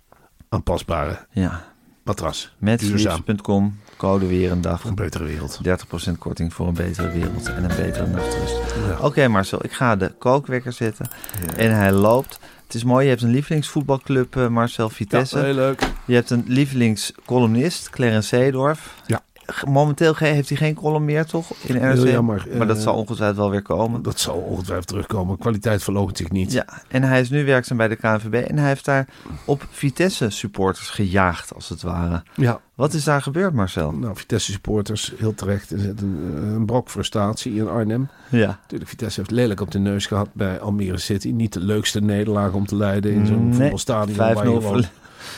aanpasbare 0.49 1.27
Ja. 1.31 1.73
matras. 2.05 2.55
Met 2.59 2.79
Duurzaam. 2.81 3.23
sleeps.com, 3.25 3.79
code 3.97 4.27
weer 4.27 4.51
een 4.51 4.61
dag. 4.61 4.85
Een 4.85 4.95
betere 4.95 5.25
wereld. 5.25 5.61
30% 6.09 6.19
korting 6.19 6.55
voor 6.55 6.69
een 6.69 6.75
betere 6.75 7.11
wereld 7.11 7.49
en 7.49 7.65
een 7.71 7.77
betere 7.77 8.07
nachtrust. 8.07 8.57
Oké 9.01 9.29
Marcel, 9.29 9.65
ik 9.65 9.73
ga 9.73 9.97
de 9.97 10.13
kookwekker 10.19 10.73
zetten. 10.73 11.09
En 11.57 11.77
hij 11.77 11.93
loopt. 11.93 12.39
Het 12.65 12.75
is 12.75 12.85
mooi, 12.85 13.05
je 13.05 13.11
hebt 13.11 13.23
een 13.23 13.31
lievelingsvoetbalclub, 13.31 14.37
eh, 14.37 14.49
Marcel 14.49 14.89
Vitesse. 14.89 15.39
Ja, 15.39 15.45
heel 15.45 15.55
leuk. 15.55 15.83
Je 16.05 16.15
hebt 16.15 16.31
een 16.31 16.45
lievelingscolumnist, 16.47 17.91
Clarence 17.91 18.29
Seedorf. 18.29 18.95
Ja. 19.07 19.23
Momenteel 19.69 20.15
heeft 20.17 20.49
hij 20.49 20.59
geen 20.59 20.75
column 20.75 21.05
meer, 21.05 21.25
toch? 21.27 21.51
In 21.63 21.75
NRC? 21.75 21.93
Heel 21.95 22.07
jammer. 22.09 22.47
Maar 22.57 22.67
dat 22.67 22.77
Eh, 22.77 22.83
zal 22.83 22.95
ongetwijfeld 22.95 23.39
wel 23.39 23.51
weer 23.51 23.63
komen. 23.63 24.03
Dat 24.03 24.21
zal 24.21 24.35
ongetwijfeld 24.35 24.87
terugkomen. 24.87 25.39
Kwaliteit 25.39 25.83
verloogt 25.83 26.17
zich 26.17 26.31
niet. 26.31 26.53
Ja, 26.53 26.67
en 26.89 27.03
hij 27.03 27.21
is 27.21 27.31
nu 27.31 27.45
werkzaam 27.45 27.77
bij 27.77 27.89
de 27.89 27.97
KNVB 27.97 28.35
en 28.35 28.59
hij 28.59 28.69
heeft 28.69 28.85
daar 28.85 29.07
op 29.45 29.67
Vitesse 29.71 30.31
supporters 30.31 30.89
gejaagd, 30.91 31.55
als 31.55 31.69
het 31.69 31.83
ware. 31.83 32.23
ja. 32.35 32.61
Wat 32.75 32.93
is 32.93 33.05
daar 33.05 33.23
gebeurd, 33.23 33.53
Marcel? 33.55 33.93
Nou, 33.93 34.17
Vitesse 34.17 34.53
supporters, 34.53 35.13
heel 35.17 35.35
terecht. 35.35 35.71
Er 35.71 35.79
zit 35.79 36.01
een, 36.01 36.37
een 36.55 36.67
brok 36.67 36.91
frustratie 36.91 37.55
in 37.55 37.69
Arnhem. 37.69 38.09
Ja. 38.31 38.47
Natuurlijk, 38.63 38.91
Vitesse 38.91 39.21
heeft 39.21 39.31
lelijk 39.33 39.61
op 39.61 39.71
de 39.71 39.79
neus 39.79 40.07
gehad 40.07 40.29
bij 40.33 40.61
Almere 40.61 40.99
City. 40.99 41.29
Niet 41.31 41.53
de 41.53 41.61
leukste 41.61 42.01
nederlaag 42.01 42.53
om 42.53 42.67
te 42.67 42.77
leiden 42.77 43.13
in 43.13 43.27
zo'n 43.27 43.49
Nee, 43.49 43.59
voetbalstadion 43.59 44.17
waar 44.17 44.29
je 44.29 44.35
5-0 44.35 44.43
gewoon 44.45 44.61
verle- 44.63 44.87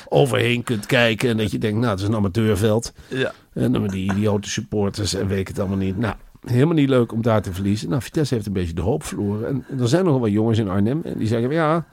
overheen 0.08 0.62
kunt 0.62 0.86
kijken. 0.86 1.30
En 1.30 1.36
dat 1.36 1.50
je 1.50 1.58
denkt, 1.58 1.78
nou, 1.78 1.90
het 1.90 2.00
is 2.00 2.06
een 2.06 2.14
amateurveld. 2.14 2.92
Ja. 3.08 3.32
En 3.52 3.72
dan 3.72 3.82
met 3.82 3.90
die 3.90 4.12
idiote 4.12 4.50
supporters 4.50 5.14
en 5.14 5.26
weet 5.26 5.38
ik 5.38 5.48
het 5.48 5.58
allemaal 5.58 5.76
niet. 5.76 5.98
Nou, 5.98 6.14
helemaal 6.44 6.74
niet 6.74 6.88
leuk 6.88 7.12
om 7.12 7.22
daar 7.22 7.42
te 7.42 7.52
verliezen. 7.52 7.88
Nou, 7.88 8.02
Vitesse 8.02 8.34
heeft 8.34 8.46
een 8.46 8.52
beetje 8.52 8.74
de 8.74 8.80
hoop 8.80 9.02
verloren. 9.02 9.48
En, 9.48 9.80
er 9.80 9.88
zijn 9.88 10.04
nogal 10.04 10.20
wat 10.20 10.30
jongens 10.30 10.58
in 10.58 10.68
Arnhem 10.68 11.00
en 11.04 11.18
die 11.18 11.26
zeggen, 11.26 11.50
ja, 11.50 11.86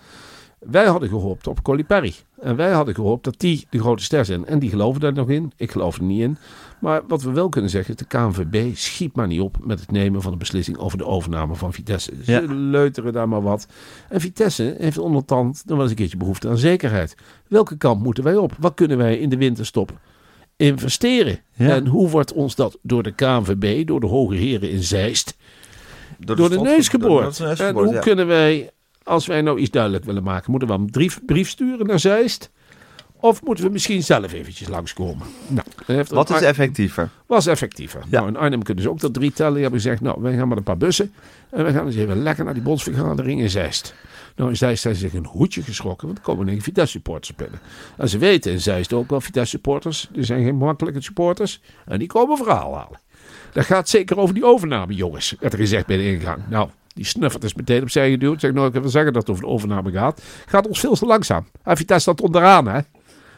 wij 0.59 0.85
hadden 0.85 1.09
gehoopt 1.09 1.47
op 1.47 1.61
Colli 1.61 1.85
Perry. 1.85 2.13
En 2.41 2.55
wij 2.55 2.71
hadden 2.71 2.95
gehoopt 2.95 3.23
dat 3.23 3.39
die 3.39 3.67
de 3.69 3.79
grote 3.79 4.03
ster 4.03 4.25
zijn. 4.25 4.45
En 4.45 4.59
die 4.59 4.69
geloven 4.69 5.01
daar 5.01 5.13
nog 5.13 5.29
in. 5.29 5.51
Ik 5.57 5.71
geloof 5.71 5.97
er 5.97 6.03
niet 6.03 6.21
in. 6.21 6.37
Maar 6.83 7.01
wat 7.07 7.21
we 7.23 7.31
wel 7.31 7.49
kunnen 7.49 7.69
zeggen 7.69 7.93
is, 7.95 7.99
de 7.99 8.17
KNVB 8.17 8.75
schiet 8.75 9.15
maar 9.15 9.27
niet 9.27 9.39
op 9.39 9.57
met 9.65 9.79
het 9.79 9.91
nemen 9.91 10.21
van 10.21 10.31
een 10.31 10.37
beslissing 10.37 10.77
over 10.77 10.97
de 10.97 11.05
overname 11.05 11.55
van 11.55 11.73
Vitesse. 11.73 12.11
Ze 12.23 12.31
Ja. 12.31 12.41
leuteren 12.47 13.13
daar 13.13 13.29
maar 13.29 13.41
wat. 13.41 13.67
En 14.09 14.21
Vitesse 14.21 14.75
heeft 14.79 14.97
ondertand 14.97 15.55
nog 15.65 15.73
wel 15.73 15.81
eens 15.81 15.89
een 15.89 15.95
keertje 15.95 16.17
behoefte 16.17 16.49
aan 16.49 16.57
zekerheid. 16.57 17.15
Welke 17.47 17.77
kant 17.77 18.03
moeten 18.03 18.23
wij 18.23 18.35
op? 18.35 18.51
Wat 18.59 18.73
kunnen 18.73 18.97
wij 18.97 19.17
in 19.17 19.29
de 19.29 19.37
winterstop 19.37 19.91
investeren? 20.57 21.39
Ja. 21.53 21.69
En 21.69 21.87
hoe 21.87 22.09
wordt 22.09 22.33
ons 22.33 22.55
dat 22.55 22.77
door 22.81 23.03
de 23.03 23.11
KNVB, 23.15 23.87
door 23.87 23.99
de 23.99 24.07
hoge 24.07 24.35
heren 24.35 24.69
in 24.71 24.83
Zeist, 24.83 25.37
door 26.19 26.35
de, 26.35 26.41
neus 26.41 26.49
door- 26.51 26.63
door 26.63 26.83
geboord? 26.83 27.37
de 27.37 27.43
neus 27.43 27.59
en 27.59 27.73
hoe 27.75 27.93
ja. 27.93 27.99
kunnen 27.99 28.27
wij, 28.27 28.69
als 29.03 29.25
wij 29.25 29.41
nou 29.41 29.59
iets 29.59 29.71
duidelijk 29.71 30.05
willen 30.05 30.23
maken, 30.23 30.51
moeten 30.51 30.69
we 30.69 30.73
een 30.75 30.89
brief, 30.89 31.19
brief 31.25 31.49
sturen 31.49 31.85
naar 31.87 31.99
Zeist? 31.99 32.51
Of 33.23 33.43
moeten 33.43 33.65
we 33.65 33.71
misschien 33.71 34.03
zelf 34.03 34.33
eventjes 34.33 34.67
langskomen? 34.67 35.27
Nou, 35.47 35.67
heeft 35.85 36.09
Wat 36.11 36.29
is 36.29 36.41
effectiever? 36.41 37.09
was 37.25 37.45
effectiever. 37.45 38.01
Ja. 38.09 38.19
Nou, 38.19 38.27
in 38.27 38.37
Arnhem 38.37 38.63
kunnen 38.63 38.83
ze 38.83 38.89
ook 38.89 38.99
tot 38.99 39.13
drie 39.13 39.33
tellen. 39.33 39.53
Die 39.53 39.61
hebben 39.61 39.79
gezegd, 39.81 40.01
nou, 40.01 40.21
wij 40.21 40.35
gaan 40.35 40.47
met 40.47 40.57
een 40.57 40.63
paar 40.63 40.77
bussen. 40.77 41.13
En 41.49 41.65
we 41.65 41.71
gaan 41.71 41.85
eens 41.85 41.95
even 41.95 42.23
lekker 42.23 42.45
naar 42.45 42.53
die 42.53 42.63
bondsvergadering 42.63 43.41
in 43.41 43.49
Zeist. 43.49 43.95
Nou, 44.35 44.49
in 44.49 44.57
Zeist 44.57 44.81
zijn 44.81 44.95
ze 44.95 44.99
zich 45.01 45.13
een 45.13 45.25
hoedje 45.25 45.61
geschrokken. 45.61 46.07
Want 46.07 46.19
er 46.19 46.23
komen 46.23 46.45
negen 46.45 46.61
Vitesse 46.61 46.91
supporters 46.91 47.35
binnen. 47.35 47.59
En 47.97 48.09
ze 48.09 48.17
weten 48.17 48.51
in 48.51 48.61
Zeist 48.61 48.93
ook 48.93 49.09
wel 49.09 49.21
Vitesse 49.21 49.49
supporters. 49.49 50.09
Die 50.11 50.23
zijn 50.23 50.43
geen 50.43 50.55
makkelijke 50.55 51.01
supporters. 51.01 51.61
En 51.85 51.99
die 51.99 52.07
komen 52.07 52.37
verhaal 52.37 52.75
halen. 52.75 52.99
Dat 53.53 53.65
gaat 53.65 53.89
zeker 53.89 54.17
over 54.17 54.33
die 54.33 54.45
overname, 54.45 54.93
jongens. 54.93 55.35
Werd 55.39 55.53
er 55.53 55.59
gezegd 55.59 55.85
bij 55.85 55.97
de 55.97 56.11
ingang. 56.11 56.41
Nou, 56.49 56.69
die 56.93 57.05
snuffert 57.05 57.43
is 57.43 57.53
meteen 57.53 57.81
opzij 57.81 58.09
geduwd. 58.09 58.39
Zeg, 58.39 58.53
nou, 58.53 58.67
ik 58.67 58.73
wil 58.81 58.89
zeggen 58.89 59.13
dat 59.13 59.21
het 59.21 59.31
over 59.31 59.43
de 59.43 59.49
overname 59.49 59.91
gaat. 59.91 60.21
Gaat 60.45 60.67
ons 60.67 60.79
veel 60.79 60.95
te 60.95 61.05
langzaam. 61.05 61.45
En 61.63 61.77
Vitesse 61.77 62.01
staat 62.01 62.21
onderaan, 62.21 62.67
hè. 62.67 62.79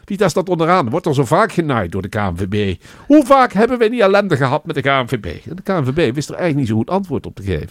Vitesse 0.06 0.28
staat 0.28 0.48
onderaan. 0.48 0.84
Er 0.84 0.90
wordt 0.90 1.06
al 1.06 1.14
zo 1.14 1.24
vaak 1.24 1.52
genaaid 1.52 1.92
door 1.92 2.02
de 2.02 2.08
KNVB. 2.08 2.82
Hoe 3.06 3.26
vaak 3.26 3.52
hebben 3.52 3.78
we 3.78 3.90
die 3.90 4.02
ellende 4.02 4.36
gehad 4.36 4.66
met 4.66 4.74
de 4.74 4.80
KNVB? 4.80 5.46
En 5.48 5.56
de 5.56 5.62
KNVB 5.62 6.14
wist 6.14 6.28
er 6.28 6.34
eigenlijk 6.34 6.56
niet 6.56 6.68
zo 6.68 6.74
goed 6.74 6.90
antwoord 6.90 7.26
op 7.26 7.34
te 7.34 7.42
geven. 7.42 7.70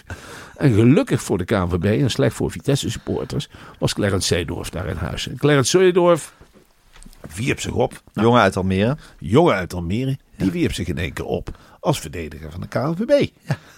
En 0.57 0.73
gelukkig 0.73 1.21
voor 1.21 1.37
de 1.37 1.45
KNVB 1.45 2.01
en 2.01 2.09
slecht 2.09 2.35
voor 2.35 2.51
Vitesse 2.51 2.89
supporters 2.89 3.49
was 3.79 3.93
Clarence 3.93 4.27
Seedorf 4.27 4.69
daar 4.69 4.87
in 4.87 4.95
huis. 4.95 5.27
En 5.27 5.37
Clarence 5.37 5.77
Seedorf 5.77 6.33
wierp 7.35 7.59
zich 7.59 7.73
op. 7.73 8.01
Nou, 8.13 8.27
Jongen 8.27 8.41
uit 8.41 8.57
Almere. 8.57 8.97
jongen 9.19 9.55
uit 9.55 9.73
Almere, 9.73 10.17
die 10.37 10.51
wierp 10.51 10.73
zich 10.73 10.87
in 10.87 10.97
één 10.97 11.13
keer 11.13 11.25
op 11.25 11.49
als 11.85 11.99
verdediger 11.99 12.51
van 12.51 12.61
de 12.61 12.67
KNVB. 12.67 13.29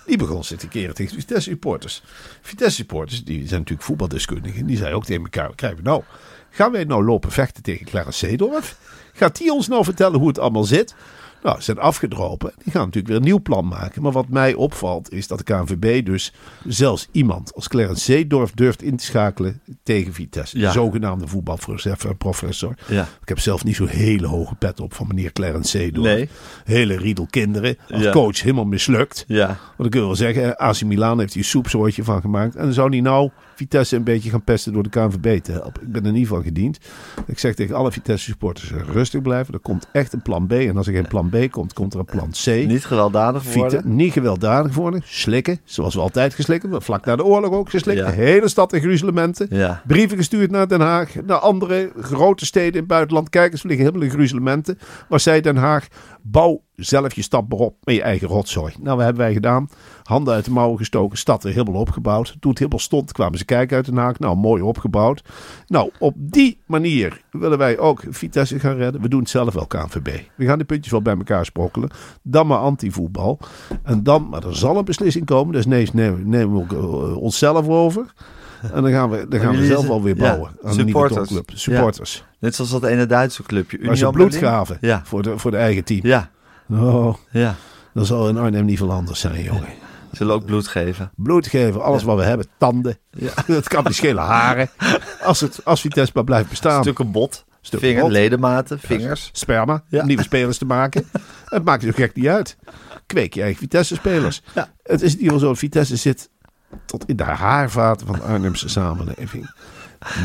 Die 0.05 0.17
begon 0.17 0.43
zich 0.43 0.58
te 0.58 0.67
keren 0.67 0.95
tegen 0.95 1.15
Vitesse 1.15 1.49
supporters. 1.49 2.03
Vitesse 2.41 2.75
supporters, 2.75 3.23
die 3.23 3.47
zijn 3.47 3.60
natuurlijk 3.60 3.88
voetbaldeskundigen, 3.88 4.65
die 4.65 4.77
zeiden 4.77 4.97
ook 4.97 5.05
tegen 5.05 5.23
elkaar, 5.23 5.55
krijgen 5.55 5.77
we 5.77 5.84
nou, 5.84 6.03
gaan 6.49 6.71
wij 6.71 6.84
nou 6.84 7.03
lopen 7.03 7.32
vechten 7.32 7.63
tegen 7.63 7.86
Clarence 7.86 8.17
Seedorf? 8.17 8.77
Gaat 9.13 9.38
die 9.38 9.53
ons 9.53 9.67
nou 9.67 9.84
vertellen 9.84 10.19
hoe 10.19 10.27
het 10.27 10.39
allemaal 10.39 10.63
zit? 10.63 10.95
Nou, 11.43 11.58
ze 11.58 11.63
zijn 11.63 11.80
afgedropen. 11.80 12.52
Die 12.63 12.71
gaan 12.71 12.82
natuurlijk 12.82 13.08
weer 13.08 13.15
een 13.17 13.23
nieuw 13.23 13.41
plan 13.41 13.67
maken. 13.67 14.02
Maar 14.02 14.12
wat 14.12 14.30
mij 14.30 14.54
opvalt 14.54 15.12
is 15.12 15.28
dat 15.28 15.38
de 15.38 15.43
KNVB 15.43 16.06
dus 16.06 16.34
zelfs 16.67 17.08
iemand 17.12 17.54
als 17.56 17.67
Clarence 17.67 18.04
Seedorf 18.04 18.52
durft 18.52 18.82
in 18.82 18.97
te 18.97 19.04
schakelen 19.06 19.62
tegen 19.84 20.13
Vitesse. 20.13 20.60
Ja. 20.60 20.67
De 20.67 20.73
zogenaamde 20.73 21.28
voetbalprofessor. 21.28 22.73
Ja. 22.88 23.08
Ik 23.21 23.28
heb 23.28 23.39
zelf 23.39 23.63
niet 23.63 23.76
zo'n 23.76 23.88
hele 23.88 24.28
hoge 24.28 24.56
pet 24.56 24.80
op 24.80 24.93
van 24.93 25.08
meneer 25.08 25.32
Clarence 25.32 25.69
Seedorf. 25.69 26.06
Nee. 26.06 26.30
Hele 26.65 26.97
riedel 26.97 27.28
kinderen. 27.30 27.78
Als 27.91 28.02
Ja. 28.04 28.12
coach 28.12 28.41
helemaal 28.41 28.65
mislukt. 28.65 29.23
Ja. 29.28 29.58
Want 29.78 29.89
kun 29.89 30.00
je 30.00 30.06
wel 30.06 30.15
zeggen, 30.15 30.58
AC 30.58 30.84
Milan 30.84 31.19
heeft 31.19 31.34
hier 31.34 31.43
een 31.43 31.50
soepsoortje 31.50 32.04
van 32.04 32.21
gemaakt. 32.21 32.56
En 32.56 32.63
dan 32.63 32.73
zou 32.73 32.89
hij 32.89 33.02
nou 33.02 33.30
Vitesse 33.58 33.96
een 33.96 34.04
beetje 34.04 34.30
gaan 34.30 34.43
pesten 34.43 34.74
door 34.74 34.84
de 34.84 34.89
KNVB 34.89 35.43
te 35.43 35.52
helpen. 35.52 35.82
Ik 35.82 35.91
ben 35.91 36.06
er 36.06 36.12
niet 36.12 36.28
van 36.28 36.43
gediend. 36.43 36.80
Ik 37.26 37.39
zeg 37.39 37.56
tegen 37.56 37.76
alle 37.76 37.91
Vitesse 37.91 38.26
supporters, 38.30 38.72
rustig 38.72 39.22
blijven. 39.22 39.54
Er 39.54 39.60
komt 39.60 39.88
echt 39.91 40.13
een 40.13 40.22
plan 40.22 40.48
B. 40.48 40.52
En 40.52 40.78
als 40.78 40.88
er 40.88 40.93
geen 40.93 41.08
plan 41.08 41.30
B 41.30 41.52
komt, 41.52 41.74
komt 41.74 41.93
er 41.93 42.00
een 42.00 42.06
plan 42.06 42.30
C. 42.30 42.46
Niet 42.46 42.86
gewelddadig 42.86 43.43
Vite, 43.43 43.60
worden. 43.60 43.96
niet 43.96 44.12
gewelddadig 44.13 44.76
worden. 44.76 45.02
Slikken, 45.06 45.60
zoals 45.63 45.96
we 45.96 46.02
altijd 46.02 46.34
geslikt 46.34 46.62
hebben. 46.62 46.82
Vlak 46.82 47.06
na 47.06 47.15
de 47.15 47.24
oorlog 47.24 47.52
ook 47.52 47.70
geslikt. 47.70 48.00
Ja. 48.00 48.06
De 48.06 48.12
hele 48.12 48.48
stad 48.48 48.74
in 48.74 48.82
gruzelementen. 48.82 49.48
Ja. 49.50 49.82
Brieven 49.88 50.17
gestuurd 50.17 50.52
naar 50.52 50.67
Den 50.67 50.82
Haag. 50.82 51.15
Naar 51.26 51.38
andere 51.39 51.91
grote 52.00 52.46
steden 52.46 52.74
in 52.74 52.80
het 52.80 52.88
buitenland. 52.88 53.30
Kijk 53.30 53.52
eens, 53.52 53.62
we 53.62 53.67
liggen 53.67 53.86
helemaal 53.86 54.08
in 54.08 54.13
gruzelementen. 54.13 54.80
Maar 55.10 55.20
zei 55.20 55.41
Den 55.41 55.58
Haag, 55.58 55.88
bouw 56.31 56.61
zelf 56.75 57.13
je 57.13 57.21
stad 57.21 57.49
maar 57.49 57.59
op 57.59 57.75
met 57.83 57.95
je 57.95 58.01
eigen 58.01 58.27
rotzooi. 58.27 58.73
Nou, 58.79 58.95
wat 58.95 59.05
hebben 59.05 59.23
wij 59.23 59.33
gedaan? 59.33 59.69
Handen 60.03 60.33
uit 60.33 60.45
de 60.45 60.51
mouwen 60.51 60.77
gestoken. 60.77 61.17
Stad 61.17 61.43
weer 61.43 61.53
helemaal 61.53 61.81
opgebouwd. 61.81 62.35
Toen 62.39 62.49
het 62.49 62.59
helemaal 62.59 62.79
stond, 62.79 63.11
kwamen 63.11 63.37
ze 63.37 63.45
kijken 63.45 63.75
uit 63.75 63.85
Den 63.85 63.97
Haag. 63.97 64.19
Nou, 64.19 64.37
mooi 64.37 64.61
opgebouwd. 64.61 65.23
Nou, 65.67 65.91
op 65.99 66.13
die 66.17 66.59
manier 66.65 67.21
willen 67.31 67.57
wij 67.57 67.77
ook 67.77 68.03
Vitesse 68.09 68.59
gaan 68.59 68.75
redden. 68.75 69.01
We 69.01 69.09
doen 69.09 69.19
het 69.19 69.29
zelf 69.29 69.53
wel, 69.53 69.67
KNVB. 69.67 70.19
We 70.35 70.45
gaan 70.45 70.57
die 70.57 70.65
puntjes 70.65 70.91
wel 70.91 71.01
bij 71.01 71.17
elkaar 71.17 71.45
sprokkelen. 71.45 71.89
Dan 72.23 72.47
maar 72.47 72.59
antivoetbal. 72.59 73.39
En 73.83 74.03
dan, 74.03 74.29
maar 74.29 74.45
er 74.45 74.55
zal 74.55 74.77
een 74.77 74.85
beslissing 74.85 75.25
komen. 75.25 75.53
Dus 75.53 75.65
nee, 75.65 75.89
nemen, 75.93 76.67
we 76.67 76.75
eh, 76.75 77.17
onszelf 77.17 77.67
over. 77.67 78.13
En 78.74 78.82
dan 78.82 78.91
gaan 78.91 79.10
we, 79.10 79.26
dan 79.30 79.39
gaan 79.43 79.56
we 79.58 79.65
zelf 79.65 79.78
zijn- 79.78 79.88
wel 79.91 80.04
weer 80.04 80.15
ja, 80.15 80.22
bouwen. 80.22 80.50
aan 80.63 80.70
een 80.70 80.74
supporters. 80.74 81.32
Supporters. 81.62 82.24
Net 82.39 82.56
zoals 82.56 82.72
dat 82.72 82.84
ene 82.84 83.06
Duitse 83.06 83.43
clubje. 83.43 83.78
Waar 83.78 83.96
ze 83.98 84.06
Union 84.06 84.13
bloed 84.13 84.36
gaven 84.36 84.78
Ja. 84.82 85.02
voor, 85.06 85.22
de, 85.24 85.38
voor 85.38 85.52
de 85.52 85.58
eigen 85.58 85.84
team. 85.84 86.00
Ja. 86.04 86.30
Oh, 86.70 87.15
Ja. 87.32 87.56
dan 87.93 88.06
zal 88.06 88.30
in 88.30 88.38
Arnhem 88.38 88.65
niet 88.65 88.78
veel 88.78 88.91
anders 88.91 89.20
zijn, 89.20 89.43
jongen. 89.43 89.67
Zullen 90.12 90.34
ook 90.34 90.46
bloed 90.46 90.67
geven. 90.67 91.12
Bloed 91.15 91.48
geven, 91.48 91.84
alles 91.84 92.04
wat 92.04 92.17
we 92.17 92.24
hebben, 92.24 92.48
tanden. 92.58 92.98
Ja. 93.12 93.32
Het 93.46 93.67
kan 93.67 93.84
niet 93.84 93.96
schelen, 93.96 94.24
haren. 94.24 94.70
Als, 95.24 95.39
het, 95.39 95.60
als 95.65 95.82
Vitesse 95.82 96.12
maar 96.15 96.24
blijft 96.24 96.50
bestaan. 96.50 96.82
Stukken 96.82 97.12
bot. 97.12 97.46
Stuk 97.62 97.80
Vinger, 97.80 98.02
bot. 98.02 98.12
ledematen, 98.12 98.80
vingers. 98.80 99.30
Sperma, 99.34 99.84
nieuwe 99.89 100.24
spelers 100.24 100.58
te 100.58 100.65
maken. 100.65 101.06
Het 101.46 101.63
maakt 101.63 101.84
zo 101.84 101.89
gek 101.93 102.15
niet 102.15 102.28
uit. 102.28 102.58
Kweek 103.06 103.34
je 103.34 103.41
eigen 103.41 103.60
Vitesse-spelers. 103.60 104.41
Ja. 104.56 104.70
Het 104.84 105.02
is 105.02 105.12
in 105.13 105.17
ieder 105.20 105.24
geval 105.34 105.39
zo, 105.39 105.48
dat 105.48 105.58
Vitesse 105.58 105.96
zit 105.96 106.30
tot 106.86 107.06
in 107.06 107.15
de 107.15 107.23
haarvaten 107.23 108.08
van 108.08 108.15
de 108.15 108.21
Arnhemse 108.21 108.69
samenleving. 108.69 109.49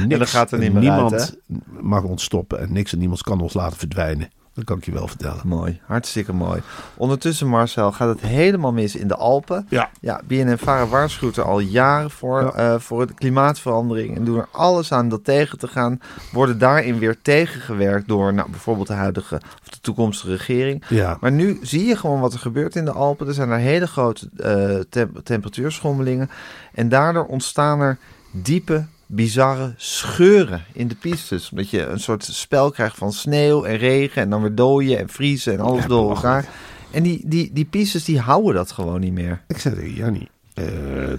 Niks, 0.07 0.19
dat 0.19 0.29
gaat 0.29 0.53
er 0.53 0.59
niet 0.59 0.73
meer 0.73 0.83
niemand 0.83 1.13
uit, 1.13 1.39
mag 1.81 2.03
ons 2.03 2.25
stoppen 2.25 2.61
en 2.61 2.73
niks 2.73 2.93
en 2.93 2.99
niemand 2.99 3.23
kan 3.23 3.41
ons 3.41 3.55
laten 3.55 3.79
verdwijnen. 3.79 4.31
Dat 4.55 4.65
kan 4.65 4.77
ik 4.79 4.85
je 4.85 4.93
wel 4.93 5.09
vertellen. 5.09 5.41
Mooi, 5.45 5.81
hartstikke 5.87 6.33
mooi. 6.33 6.63
Ondertussen, 6.97 7.47
Marcel, 7.49 7.93
gaat 7.93 8.09
het 8.09 8.21
helemaal 8.21 8.73
mis 8.73 8.97
in 8.97 9.09
de 9.09 9.17
Alpen. 9.17 9.67
Ja. 9.69 9.91
Ja, 10.01 10.21
BNNVARA 10.27 10.87
waarschuwt 10.87 11.37
er 11.37 11.45
al 11.45 11.59
jaren 11.59 12.11
voor, 12.11 12.41
Ja. 12.43 12.53
eh, 12.53 12.81
voor 12.81 13.07
de 13.07 13.15
klimaatverandering. 13.15 14.17
En 14.17 14.25
doen 14.25 14.39
er 14.39 14.49
alles 14.51 14.93
aan 14.93 15.09
dat 15.09 15.25
tegen 15.25 15.59
te 15.59 15.69
gaan. 15.69 16.01
Worden 16.33 16.59
daarin 16.59 16.99
weer 16.99 17.17
tegengewerkt 17.23 18.09
door 18.09 18.35
nou, 18.35 18.51
bijvoorbeeld 18.51 18.87
de 18.87 18.93
huidige 18.93 19.35
of 19.63 19.69
de 19.69 19.81
toekomstige 19.81 20.31
regering. 20.33 20.85
Ja. 20.89 21.17
Maar 21.21 21.33
nu 21.33 21.59
zie 21.63 21.85
je 21.85 21.97
gewoon 21.97 22.21
wat 22.21 22.33
er 22.33 22.39
gebeurt 22.39 22.77
in 22.77 22.85
de 22.85 22.93
Alpen. 22.93 23.27
Er 23.27 23.35
zijn 23.35 23.51
er 23.51 23.59
hele 23.59 23.87
grote 23.87 24.29
tem- 24.89 25.23
temperatuurschommelingen. 25.23 26.31
En 26.75 26.89
daardoor 26.89 27.25
ontstaan 27.27 27.81
er 27.81 27.99
diepe, 28.31 28.85
bizarre 29.15 29.75
scheuren 29.77 30.65
in 30.73 30.89
de 30.89 30.95
pistes. 30.95 31.51
Omdat 31.51 31.71
je 31.71 31.87
een 31.87 32.01
soort 32.01 32.25
spel 32.25 32.71
krijgt 32.71 32.97
van 32.97 33.13
sneeuw 33.13 33.65
en 33.65 33.77
regen. 33.77 34.23
En 34.23 34.31
dan 34.31 34.41
weer 34.43 34.55
dooien 34.55 34.99
en 34.99 35.09
vriezen 35.09 35.53
en 35.53 35.61
alles 35.61 35.83
Ja, 35.83 35.89
door 35.89 36.11
elkaar. 36.15 36.47
En 36.91 37.03
die, 37.03 37.23
die, 37.25 37.51
die 37.53 37.65
pistes 37.65 38.05
die 38.05 38.21
houden 38.21 38.55
dat 38.55 38.73
gewoon 38.73 39.01
niet 39.01 39.13
meer. 39.13 39.43
Ik 39.49 39.59
zei 39.59 39.75
tegen 39.75 39.93
Jannie, 39.95 40.29
toen 40.55 40.65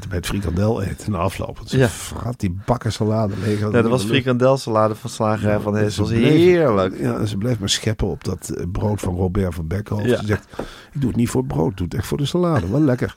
bij 0.09 0.17
het 0.17 0.25
frikandel 0.25 0.81
eten 0.83 1.11
na 1.11 1.17
afloop. 1.17 1.59
Ja. 1.65 1.89
die 2.37 2.57
bakken 2.65 2.91
salade 2.91 3.33
leeg. 3.43 3.59
Ja, 3.59 3.69
dat 3.69 3.85
was 3.85 4.03
frikandelsalade 4.03 4.95
van 4.95 5.09
slagerij 5.09 5.59
van 5.59 5.75
Hess. 5.75 5.95
Dat 5.95 6.05
was 6.09 6.17
bleef- 6.17 6.31
heerlijk. 6.33 6.99
Ja, 6.99 7.17
en 7.17 7.27
ze 7.27 7.37
bleef 7.37 7.59
maar 7.59 7.69
scheppen 7.69 8.07
op 8.07 8.23
dat 8.23 8.49
eh, 8.49 8.63
brood 8.71 8.99
van 8.99 9.15
Robert 9.15 9.53
van 9.55 9.67
Beckhoff. 9.67 10.05
Ja. 10.05 10.17
Ze 10.19 10.25
zegt, 10.25 10.47
ik 10.91 11.01
doe 11.01 11.07
het 11.09 11.17
niet 11.19 11.29
voor 11.29 11.41
het 11.41 11.53
brood, 11.53 11.71
ik 11.71 11.77
doe 11.77 11.85
het 11.85 11.95
echt 11.95 12.07
voor 12.07 12.17
de 12.17 12.25
salade. 12.25 12.69
Wel 12.69 12.81
lekker. 12.81 13.15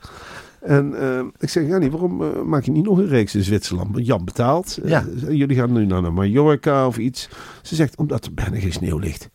En 0.67 1.01
eh, 1.01 1.25
ik 1.39 1.49
zeg, 1.49 1.67
ja, 1.67 1.79
niet, 1.79 1.91
waarom 1.91 2.23
eh, 2.23 2.43
maak 2.43 2.65
je 2.65 2.71
niet 2.71 2.85
nog 2.85 2.99
een 2.99 3.09
reeks 3.09 3.35
in 3.35 3.43
Zwitserland? 3.43 3.93
Want 3.93 4.07
Jan 4.07 4.25
betaalt. 4.25 4.79
Eh, 4.85 5.01
jullie 5.29 5.57
gaan 5.57 5.73
nu 5.73 5.87
naar 5.87 6.13
Mallorca 6.13 6.87
of 6.87 6.99
iets. 6.99 7.29
Ze 7.63 7.75
zegt, 7.75 7.97
omdat 7.97 8.25
er 8.25 8.35
bijna 8.35 8.59
geen 8.59 8.73
sneeuw 8.73 8.99
ligt. 8.99 9.29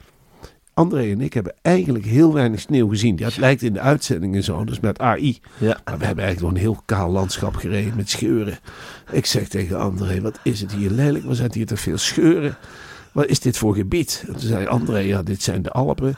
André 0.73 1.11
en 1.11 1.21
ik 1.21 1.33
hebben 1.33 1.53
eigenlijk 1.61 2.05
heel 2.05 2.33
weinig 2.33 2.59
sneeuw 2.59 2.87
gezien. 2.87 3.23
Het 3.23 3.37
lijkt 3.37 3.61
in 3.61 3.73
de 3.73 3.79
uitzendingen 3.79 4.43
zo, 4.43 4.63
dus 4.63 4.79
met 4.79 4.99
AI. 4.99 5.39
Ja. 5.57 5.79
Maar 5.85 5.97
we 5.97 6.05
hebben 6.05 6.23
eigenlijk 6.23 6.37
gewoon 6.37 6.53
een 6.53 6.59
heel 6.59 6.81
kaal 6.85 7.11
landschap 7.11 7.55
gereden 7.55 7.95
met 7.95 8.09
scheuren. 8.09 8.59
Ik 9.11 9.25
zeg 9.25 9.47
tegen 9.47 9.79
André, 9.79 10.21
wat 10.21 10.39
is 10.43 10.61
het 10.61 10.71
hier 10.71 10.89
lelijk? 10.89 11.23
Wat 11.23 11.35
zijn 11.35 11.51
hier 11.53 11.65
te 11.65 11.77
veel 11.77 11.97
scheuren? 11.97 12.55
Wat 13.11 13.25
is 13.25 13.39
dit 13.39 13.57
voor 13.57 13.75
gebied? 13.75 14.23
En 14.27 14.33
toen 14.33 14.47
zei 14.47 14.67
André, 14.67 14.97
ja, 14.97 15.23
dit 15.23 15.41
zijn 15.41 15.61
de 15.61 15.71
Alpen. 15.71 16.15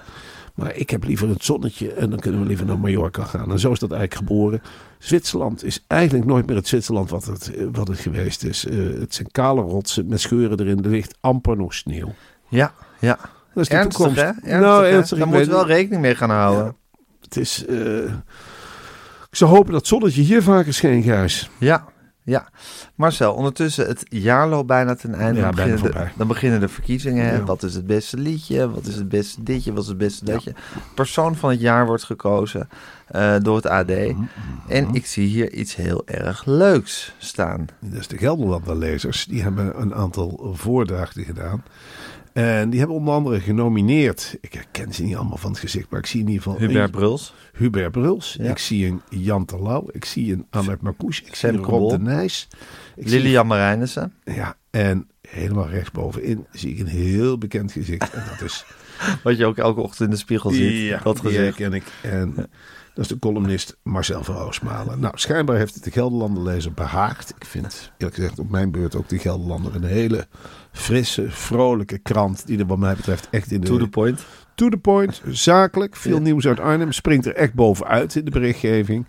Maar 0.53 0.75
ik 0.75 0.89
heb 0.89 1.03
liever 1.03 1.29
het 1.29 1.43
zonnetje 1.43 1.93
en 1.93 2.09
dan 2.09 2.19
kunnen 2.19 2.41
we 2.41 2.47
liever 2.47 2.65
naar 2.65 2.79
Mallorca 2.79 3.23
gaan. 3.23 3.51
En 3.51 3.59
zo 3.59 3.71
is 3.71 3.79
dat 3.79 3.91
eigenlijk 3.91 4.27
geboren. 4.27 4.61
Zwitserland 4.99 5.63
is 5.63 5.83
eigenlijk 5.87 6.25
nooit 6.25 6.45
meer 6.47 6.55
het 6.55 6.67
Zwitserland 6.67 7.09
wat 7.09 7.25
het, 7.25 7.53
eh, 7.55 7.65
wat 7.71 7.87
het 7.87 7.99
geweest 7.99 8.43
is. 8.43 8.65
Eh, 8.65 8.77
het 8.99 9.13
zijn 9.13 9.31
kale 9.31 9.61
rotsen 9.61 10.07
met 10.07 10.21
scheuren 10.21 10.59
erin. 10.59 10.83
Er 10.83 10.89
ligt 10.89 11.17
amper 11.19 11.57
nog 11.57 11.73
sneeuw. 11.73 12.13
Ja, 12.49 12.73
ja. 12.99 13.17
Dat 13.53 13.63
is 13.63 13.69
de 13.69 13.75
Ernstig, 13.75 13.95
toekomst. 13.95 14.21
hè? 14.21 14.25
Ernstig, 14.27 14.59
nou, 14.59 14.85
ernstig. 14.85 15.17
Daar 15.17 15.27
moet 15.27 15.47
wel 15.47 15.67
rekening 15.67 16.01
mee 16.01 16.15
gaan 16.15 16.29
houden. 16.29 16.65
Ja. 16.65 16.73
Het 17.21 17.37
is... 17.37 17.65
eh, 17.65 18.03
ik 19.29 19.39
zou 19.39 19.51
hopen 19.51 19.71
dat 19.73 19.87
zonnetje 19.87 20.21
hier 20.21 20.43
vaker 20.43 20.73
scheen, 20.73 21.03
Gijs. 21.03 21.49
Ja, 21.57 21.85
ja. 22.23 22.47
Marcel, 22.95 23.33
ondertussen 23.33 23.87
het 23.87 24.05
jaar 24.09 24.47
loopt 24.47 24.67
bijna 24.67 24.95
ten 24.95 25.13
einde. 25.13 25.39
Ja, 25.39 25.45
dan, 25.45 25.55
beginnen 25.55 25.81
de, 25.81 25.83
voorbij. 25.83 26.11
dan 26.17 26.27
beginnen 26.27 26.59
de 26.59 26.67
verkiezingen. 26.67 27.25
hè. 27.25 27.35
Ja. 27.35 27.43
Wat 27.43 27.63
is 27.63 27.75
het 27.75 27.87
beste 27.87 28.17
liedje? 28.17 28.69
Wat 28.69 28.85
is 28.85 28.95
het 28.95 29.09
beste 29.09 29.43
ditje? 29.43 29.73
Wat 29.73 29.83
is 29.83 29.89
het 29.89 29.97
beste 29.97 30.25
datje? 30.25 30.53
Persoon 30.95 31.35
van 31.35 31.49
het 31.49 31.59
jaar 31.59 31.85
wordt 31.85 32.03
gekozen 32.03 32.69
eh, 33.13 33.35
door 33.41 33.55
het 33.55 33.65
AD. 33.65 33.87
Mhm, 33.87 34.23
En 34.67 34.93
ik 34.93 35.05
zie 35.05 35.27
hier 35.27 35.51
iets 35.53 35.75
heel 35.75 36.01
erg 36.07 36.45
leuks 36.45 37.13
staan. 37.17 37.65
Dus 37.79 38.07
de 38.07 38.17
Gelderlander-lezers, 38.17 39.25
die 39.25 39.41
hebben 39.41 39.81
een 39.81 39.93
aantal 39.93 40.51
voordrachten 40.53 41.23
gedaan. 41.23 41.63
En 42.33 42.69
die 42.69 42.79
hebben 42.79 42.97
onder 42.97 43.13
andere 43.13 43.39
genomineerd. 43.39 44.37
Ik 44.41 44.53
herken 44.53 44.93
ze 44.93 45.03
niet 45.03 45.15
allemaal 45.15 45.37
van 45.37 45.51
het 45.51 45.59
gezicht, 45.59 45.89
maar 45.89 45.99
ik 45.99 46.05
zie 46.05 46.19
in 46.21 46.27
ieder 46.27 46.43
geval 46.43 46.59
Hubert 46.59 46.83
een- 46.85 46.91
Bruls. 46.91 47.33
Hubert 47.53 47.91
Bruls. 47.91 48.35
Ja. 48.39 48.49
Ik 48.49 48.57
zie 48.57 48.87
een 48.87 49.01
Jan 49.09 49.45
Terlouw. 49.45 49.87
Ik 49.91 50.05
zie 50.05 50.33
een 50.33 50.45
Ahmed 50.49 50.81
Marcouch. 50.81 51.21
Ik 51.25 51.35
zie 51.35 51.49
een 51.49 51.57
Rob 51.63 51.89
de 51.89 51.99
Nijs. 51.99 52.47
Lilian 52.95 53.47
Marijnissen. 53.47 54.13
Ja, 54.23 54.55
en 54.69 55.07
helemaal 55.29 55.69
rechtsbovenin 55.69 56.45
zie 56.51 56.73
ik 56.73 56.79
een 56.79 56.87
heel 56.87 57.37
bekend 57.37 57.71
gezicht. 57.71 58.13
En 58.13 58.23
dat 58.29 58.41
is... 58.41 58.65
Wat 59.23 59.37
je 59.37 59.45
ook 59.45 59.57
elke 59.57 59.81
ochtend 59.81 59.99
in 60.09 60.09
de 60.09 60.21
spiegel 60.21 60.49
ziet. 60.51 60.89
dat 61.03 61.13
die 61.15 61.23
gezicht. 61.25 61.57
herken 61.57 61.73
ik. 61.73 61.83
En 62.01 62.35
dat 62.93 63.03
is 63.03 63.07
de 63.07 63.19
columnist 63.19 63.77
Marcel 63.83 64.23
van 64.23 64.35
Roosmalen. 64.35 64.99
Nou, 64.99 65.17
schijnbaar 65.17 65.55
heeft 65.57 65.73
het 65.75 65.83
de 65.83 65.91
Gelderlander-lezer 65.91 66.73
behaagd. 66.73 67.29
Ik 67.29 67.45
vind, 67.45 67.91
eerlijk 67.97 68.15
gezegd, 68.15 68.39
op 68.39 68.49
mijn 68.49 68.71
beurt 68.71 68.95
ook 68.95 69.09
de 69.09 69.19
Gelderlander 69.19 69.75
een 69.75 69.83
hele 69.83 70.27
frisse, 70.71 71.25
vrolijke 71.31 71.97
krant. 71.97 72.47
Die 72.47 72.59
er 72.59 72.65
wat 72.65 72.77
mij 72.77 72.95
betreft 72.95 73.27
echt 73.31 73.51
in 73.51 73.61
de... 73.61 73.67
To 73.67 73.77
the 73.77 73.87
point. 73.87 74.25
To 74.55 74.69
the 74.69 74.77
point, 74.77 75.21
zakelijk. 75.27 75.95
Veel 75.95 76.15
Ja. 76.15 76.21
nieuws 76.21 76.47
uit 76.47 76.59
Arnhem. 76.59 76.91
Springt 76.91 77.25
er 77.25 77.35
echt 77.35 77.53
bovenuit 77.53 78.15
in 78.15 78.25
de 78.25 78.31
berichtgeving. 78.31 79.05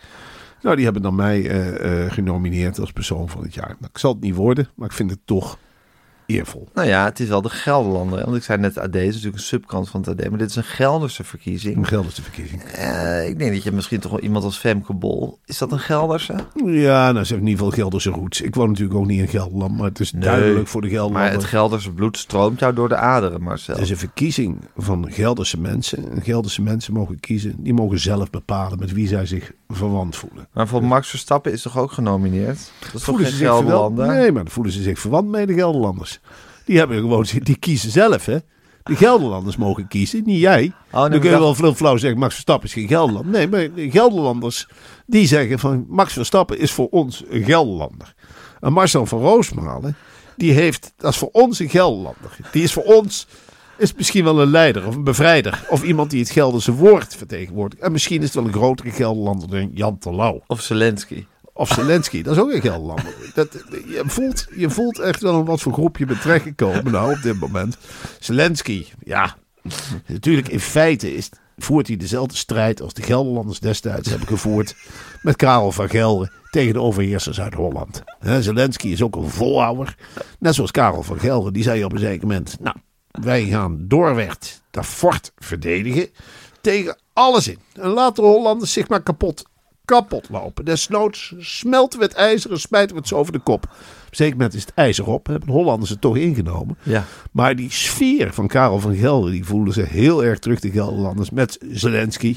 Nou, 0.62 0.76
die 0.76 0.84
hebben 0.84 1.02
dan 1.02 1.14
mij 1.14 1.48
eh, 1.50 2.04
eh, 2.04 2.12
genomineerd 2.12 2.80
als 2.80 2.92
persoon 2.92 3.28
van 3.28 3.42
het 3.42 3.54
jaar. 3.54 3.68
Nou, 3.68 3.90
ik 3.92 3.98
zal 3.98 4.12
het 4.12 4.20
niet 4.20 4.34
worden, 4.34 4.68
maar 4.74 4.88
ik 4.88 4.94
vind 4.94 5.10
het 5.10 5.20
toch 5.24 5.58
eervol. 6.26 6.68
Nou 6.74 6.88
ja, 6.88 7.04
het 7.04 7.20
is 7.20 7.28
wel 7.28 7.42
de 7.42 7.48
Gelderlander. 7.48 8.24
Want 8.24 8.36
ik 8.36 8.42
zei 8.42 8.58
net, 8.58 8.78
AD 8.78 8.94
is 8.94 9.06
natuurlijk 9.06 9.34
een 9.36 9.40
subkant 9.42 9.88
van 9.88 10.00
het 10.00 10.08
AD. 10.20 10.28
Maar 10.30 10.38
dit 10.38 10.48
is 10.50 10.56
een 10.56 10.64
Gelderse 10.64 11.24
verkiezing. 11.24 11.76
Een 11.76 11.86
Gelderse 11.86 12.22
verkiezing. 12.22 12.62
Eh, 12.62 13.28
ik 13.28 13.38
denk 13.38 13.52
dat 13.52 13.62
je 13.62 13.72
misschien 13.72 14.00
toch 14.00 14.10
wel 14.10 14.20
iemand 14.20 14.44
als 14.44 14.56
Femke 14.58 14.92
Bol... 14.92 15.38
Is 15.44 15.58
dat 15.58 15.72
een 15.72 15.78
Gelderse? 15.78 16.34
Ja, 16.64 17.12
nou, 17.12 17.24
ze 17.24 17.32
heeft 17.34 17.46
in 17.46 17.48
ieder 17.48 17.64
geval 17.64 17.70
Gelderse 17.70 18.10
roots. 18.10 18.40
Ik 18.40 18.54
woon 18.54 18.68
natuurlijk 18.68 18.98
ook 18.98 19.06
niet 19.06 19.20
in 19.20 19.28
Gelderland, 19.28 19.76
maar 19.76 19.88
het 19.88 20.00
is 20.00 20.12
Nee, 20.12 20.22
duidelijk 20.22 20.68
voor 20.68 20.80
de 20.80 20.86
Maar 20.86 20.96
Gelderlander. 20.96 21.32
het 21.32 21.44
Gelderse 21.44 21.92
bloed 21.92 22.16
stroomt 22.18 22.58
jou 22.58 22.74
door 22.74 22.88
de 22.88 22.96
aderen, 22.96 23.42
Marcel. 23.42 23.74
Het 23.74 23.82
is 23.82 23.90
een 23.90 23.96
verkiezing 23.96 24.58
van 24.76 25.12
Gelderse 25.12 25.60
mensen. 25.60 26.10
En 26.10 26.22
Gelderse 26.22 26.62
mensen 26.62 26.92
mogen 26.92 27.20
kiezen. 27.20 27.54
Die 27.58 27.74
mogen 27.74 27.98
zelf 27.98 28.30
bepalen 28.30 28.78
met 28.78 28.92
wie 28.92 29.08
zij 29.08 29.26
zich 29.26 29.52
verwant 29.68 30.16
voelen. 30.16 30.46
Maar 30.52 30.68
voor 30.68 30.84
Max 30.84 31.08
Verstappen 31.08 31.52
is 31.52 31.62
toch 31.62 31.78
ook 31.78 31.92
genomineerd? 31.92 32.58
Dat 32.80 32.84
is 32.84 32.90
toch 32.90 33.02
Voelen 33.02 33.26
geen? 33.26 33.94
Nee, 33.94 34.32
maar 34.32 34.42
dan 34.42 34.52
voelen 34.52 34.72
ze 34.72 34.82
zich 34.82 34.98
verwant 34.98 35.28
mee, 35.28 35.46
de 35.46 35.54
Gelderlanders. 35.54 36.13
Die 36.64 36.78
hebben 36.78 36.98
gewoon, 36.98 37.26
die 37.42 37.56
kiezen 37.58 37.90
zelf, 37.90 38.26
hè. 38.26 38.38
De 38.82 38.96
Gelderlanders 38.96 39.56
mogen 39.56 39.88
kiezen, 39.88 40.22
niet 40.24 40.40
jij. 40.40 40.60
nee, 40.60 40.72
dan 40.90 41.20
kun 41.20 41.30
je 41.30 41.38
wel 41.38 41.54
flauw, 41.54 41.74
flauw 41.74 41.96
zeggen, 41.96 42.18
Max 42.18 42.32
Verstappen 42.32 42.68
is 42.68 42.74
geen 42.74 42.88
Gelderland. 42.88 43.26
Nee, 43.26 43.48
maar 43.48 43.74
de 43.74 43.90
Gelderlanders, 43.90 44.68
die 45.06 45.26
zeggen 45.26 45.58
van, 45.58 45.86
Max 45.88 46.12
Verstappen 46.12 46.58
is 46.58 46.72
voor 46.72 46.88
ons 46.88 47.24
een 47.28 47.44
Gelderlander. 47.44 48.14
En 48.60 48.72
Marcel 48.72 49.06
van 49.06 49.20
Roosmalen, 49.20 49.96
die 50.36 50.52
heeft, 50.52 50.92
dat 50.96 51.12
is 51.12 51.18
voor 51.18 51.28
ons 51.32 51.58
een 51.58 51.68
Gelderlander. 51.68 52.36
Die 52.52 52.62
is 52.62 52.72
voor 52.72 52.82
ons, 52.82 53.26
is 53.78 53.94
misschien 53.94 54.24
wel 54.24 54.40
een 54.40 54.50
leider 54.50 54.86
of 54.86 54.94
een 54.94 55.04
bevrijder. 55.04 55.64
Of 55.68 55.82
iemand 55.82 56.10
die 56.10 56.20
het 56.20 56.30
Gelderse 56.30 56.72
woord 56.72 57.16
vertegenwoordigt. 57.16 57.82
En 57.82 57.92
misschien 57.92 58.18
is 58.18 58.24
het 58.24 58.34
wel 58.34 58.44
een 58.44 58.52
grotere 58.52 58.90
Gelderlander 58.90 59.50
dan 59.50 59.70
Jan 59.74 59.98
Terlouw. 59.98 60.42
Of 60.46 60.60
Zelensky. 60.60 61.24
Of 61.56 61.68
Zelensky, 61.68 62.22
dat 62.22 62.36
is 62.36 62.42
ook 62.42 62.52
een 62.52 62.60
Gelderlander. 62.60 63.14
Dat, 63.34 63.52
je, 63.70 64.02
voelt, 64.06 64.46
je 64.56 64.70
voelt 64.70 64.98
echt 64.98 65.22
wel 65.22 65.38
in 65.38 65.44
wat 65.44 65.60
voor 65.60 65.72
groep 65.72 65.96
je 65.96 66.06
terechtgekomen 66.06 66.92
nou 66.92 67.12
op 67.12 67.22
dit 67.22 67.40
moment. 67.40 67.76
Zelensky, 68.20 68.86
ja. 69.04 69.36
Natuurlijk, 70.06 70.48
in 70.48 70.60
feite 70.60 71.14
is, 71.14 71.30
voert 71.56 71.86
hij 71.86 71.96
dezelfde 71.96 72.36
strijd 72.36 72.80
als 72.82 72.94
de 72.94 73.02
Gelderlanders 73.02 73.60
destijds 73.60 74.08
hebben 74.08 74.28
gevoerd 74.28 74.74
met 75.22 75.36
Karel 75.36 75.72
van 75.72 75.88
Gelre 75.88 76.30
tegen 76.50 76.72
de 76.72 76.80
overheersers 76.80 77.40
uit 77.40 77.54
Holland. 77.54 78.02
Hè, 78.18 78.42
Zelensky 78.42 78.88
is 78.88 79.02
ook 79.02 79.16
een 79.16 79.30
volhouder. 79.30 79.96
Net 80.38 80.54
zoals 80.54 80.70
Karel 80.70 81.02
van 81.02 81.18
Gelre, 81.18 81.50
die 81.50 81.62
zei 81.62 81.84
op 81.84 81.92
een 81.92 81.98
zeker 81.98 82.26
moment... 82.26 82.56
Nou, 82.60 82.76
wij 83.10 83.44
gaan 83.44 83.84
doorwerd 83.88 84.62
dat 84.70 84.86
fort 84.86 85.32
verdedigen 85.36 86.08
tegen 86.60 86.98
alles 87.12 87.48
in. 87.48 87.58
En 87.72 87.88
laten 87.88 88.22
de 88.22 88.28
Hollanders 88.28 88.72
zich 88.72 88.88
maar 88.88 89.02
kapot, 89.02 89.44
kapot 89.84 90.28
lopen. 90.30 90.64
Desnoods 90.64 91.34
smelten 91.38 91.98
we 91.98 92.04
het 92.04 92.14
ijzer 92.14 92.50
en 92.50 92.60
smijten 92.60 92.94
we 92.94 93.00
het 93.00 93.08
zo 93.08 93.16
over 93.16 93.32
de 93.32 93.38
kop. 93.38 93.64
Op 94.06 94.20
een 94.20 94.30
moment 94.30 94.54
is 94.54 94.60
het 94.60 94.74
ijzer 94.74 95.06
op. 95.06 95.26
Hebben 95.26 95.46
de 95.46 95.52
Hollanders 95.54 95.90
het 95.90 96.00
toch 96.00 96.16
ingenomen. 96.16 96.76
Ja. 96.82 97.04
Maar 97.32 97.56
die 97.56 97.70
sfeer 97.70 98.32
van 98.32 98.46
Karel 98.48 98.78
van 98.80 98.94
Gelder, 98.96 99.30
die 99.30 99.44
voelden 99.44 99.74
ze 99.74 99.82
heel 99.82 100.24
erg 100.24 100.38
terug, 100.38 100.60
de 100.60 100.70
Gelderlanders, 100.70 101.30
met 101.30 101.58
Zelensky. 101.70 102.36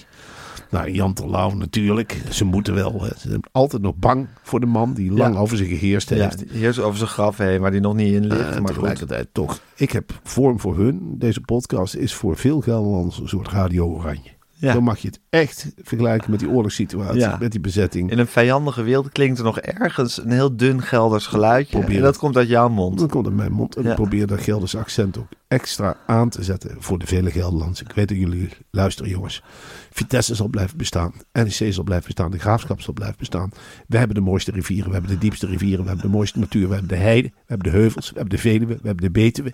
Nou, 0.69 0.91
Jan 0.91 1.13
Terlouw 1.13 1.49
natuurlijk. 1.51 2.21
Ze 2.29 2.45
moeten 2.45 2.73
wel. 2.73 3.01
Hè. 3.01 3.07
Ze 3.17 3.29
zijn 3.29 3.43
altijd 3.51 3.81
nog 3.81 3.95
bang 3.95 4.27
voor 4.43 4.59
de 4.59 4.65
man 4.65 4.93
die 4.93 5.11
lang 5.11 5.33
Ja. 5.33 5.39
over 5.39 5.57
ze 5.57 5.65
geheerst 5.65 6.09
ja, 6.09 6.15
heeft. 6.15 6.37
die 6.37 6.47
heerst 6.57 6.79
over 6.79 6.97
zijn 6.97 7.09
graf 7.09 7.37
heen, 7.37 7.61
waar 7.61 7.71
die 7.71 7.79
nog 7.79 7.93
niet 7.95 8.13
in 8.13 8.27
ligt. 8.27 8.39
Eh, 8.41 8.47
maar 8.47 8.57
goed. 8.57 8.67
tegelijkertijd 8.67 9.27
toch. 9.31 9.59
Ik 9.75 9.91
heb 9.91 10.19
vorm 10.23 10.59
voor 10.59 10.77
hun. 10.77 11.15
Deze 11.17 11.41
podcast 11.41 11.95
is 11.95 12.13
voor 12.13 12.37
veel 12.37 12.61
Gelderlanders 12.61 13.19
een 13.19 13.27
soort 13.27 13.47
radio 13.47 13.87
oranje. 13.87 14.35
Ja. 14.59 14.73
Dan 14.73 14.83
mag 14.83 14.97
je 14.99 15.07
het 15.07 15.19
echt 15.29 15.71
vergelijken 15.81 16.31
met 16.31 16.39
die 16.39 16.49
oorlogssituatie, 16.49 17.19
Ja. 17.19 17.37
met 17.39 17.51
die 17.51 17.59
bezetting. 17.59 18.11
In 18.11 18.19
een 18.19 18.27
vijandige 18.27 18.83
wereld 18.83 19.09
klinkt 19.11 19.37
er 19.37 19.43
nog 19.43 19.59
ergens 19.59 20.23
een 20.23 20.31
heel 20.31 20.55
dun 20.55 20.81
Gelders 20.81 21.27
geluidje. 21.27 21.77
Probeer 21.77 21.95
en 21.95 22.01
dat 22.01 22.09
het. 22.11 22.17
komt 22.17 22.37
uit 22.37 22.47
jouw 22.47 22.69
mond. 22.69 22.99
Dan 22.99 23.07
komt 23.09 23.27
in 23.27 23.35
mijn 23.35 23.51
mond 23.51 23.75
en 23.75 23.83
Ja. 23.83 23.89
ik 23.89 23.95
probeer 23.95 24.27
dat 24.27 24.41
Gelderse 24.41 24.77
accent 24.77 25.17
ook 25.17 25.27
extra 25.47 25.97
aan 26.07 26.29
te 26.29 26.43
zetten 26.43 26.75
voor 26.79 26.99
de 26.99 27.05
vele 27.07 27.31
Gelderlanders. 27.31 27.81
Ik 27.81 27.91
weet 27.91 28.07
dat 28.07 28.17
jullie 28.17 28.49
luisteren, 28.71 29.11
jongens. 29.11 29.43
Vitesse 29.91 30.35
zal 30.35 30.47
blijven 30.47 30.77
bestaan. 30.77 31.13
NEC 31.31 31.73
zal 31.73 31.83
blijven 31.83 32.05
bestaan. 32.05 32.31
De 32.31 32.39
Graafschap 32.39 32.81
zal 32.81 32.93
blijven 32.93 33.17
bestaan. 33.19 33.49
We 33.87 33.97
hebben 33.97 34.15
de 34.15 34.21
mooiste 34.21 34.51
rivieren. 34.51 34.87
We 34.87 34.93
hebben 34.93 35.11
de 35.11 35.17
diepste 35.17 35.45
rivieren. 35.47 35.81
We 35.83 35.89
hebben 35.89 36.05
de 36.11 36.15
mooiste 36.17 36.39
natuur. 36.39 36.67
We 36.67 36.73
hebben 36.73 36.89
de 36.97 37.03
heide. 37.03 37.27
We 37.27 37.43
hebben 37.45 37.71
de 37.71 37.77
heuvels. 37.77 38.09
We 38.09 38.15
hebben 38.19 38.35
de 38.35 38.41
Veluwe. 38.41 38.73
We 38.81 38.87
hebben 38.87 39.03
de 39.05 39.11
Betuwe. 39.11 39.49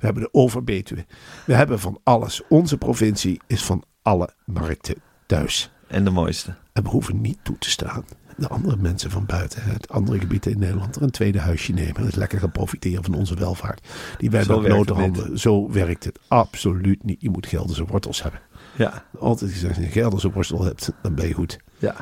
We 0.00 0.06
hebben 0.06 0.22
de 0.22 0.28
Overbetuwe. 0.32 1.04
We 1.46 1.54
hebben 1.54 1.80
van 1.80 2.00
alles. 2.02 2.42
Onze 2.48 2.78
provincie 2.78 3.40
is 3.46 3.64
van 3.64 3.84
alle 4.04 4.28
markten 4.44 4.94
thuis. 5.26 5.70
En 5.86 6.04
de 6.04 6.10
mooiste. 6.10 6.54
En 6.72 6.82
we 6.82 6.88
hoeven 6.88 7.20
niet 7.20 7.38
toe 7.42 7.58
te 7.58 7.70
staan. 7.70 8.04
De 8.36 8.48
andere 8.48 8.76
mensen 8.76 9.10
van 9.10 9.26
buiten, 9.26 9.62
het 9.62 9.88
andere 9.88 10.18
gebieden 10.18 10.52
in 10.52 10.58
Nederland, 10.58 10.96
er 10.96 11.02
een 11.02 11.10
tweede 11.10 11.38
huisje 11.40 11.72
nemen. 11.72 11.96
En 11.96 12.04
het 12.04 12.16
lekker 12.16 12.38
gaan 12.38 12.50
profiteren 12.50 13.04
van 13.04 13.14
onze 13.14 13.34
welvaart. 13.34 13.88
Die 14.18 14.30
wij 14.30 14.44
niet. 14.46 14.88
handen. 14.88 15.38
Zo 15.38 15.70
werkt 15.70 16.04
het 16.04 16.18
absoluut 16.28 17.04
niet. 17.04 17.20
Je 17.20 17.30
moet 17.30 17.46
Gelderse 17.46 17.84
wortels 17.84 18.22
hebben. 18.22 18.40
Ja. 18.76 19.04
Altijd 19.18 19.50
gezegd, 19.50 19.68
als 19.68 19.78
je 19.78 19.84
een 19.84 19.92
Gelderse 19.92 20.32
worstel 20.32 20.64
hebt, 20.64 20.92
dan 21.02 21.14
ben 21.14 21.28
je 21.28 21.34
goed. 21.34 21.58
ja. 21.78 21.94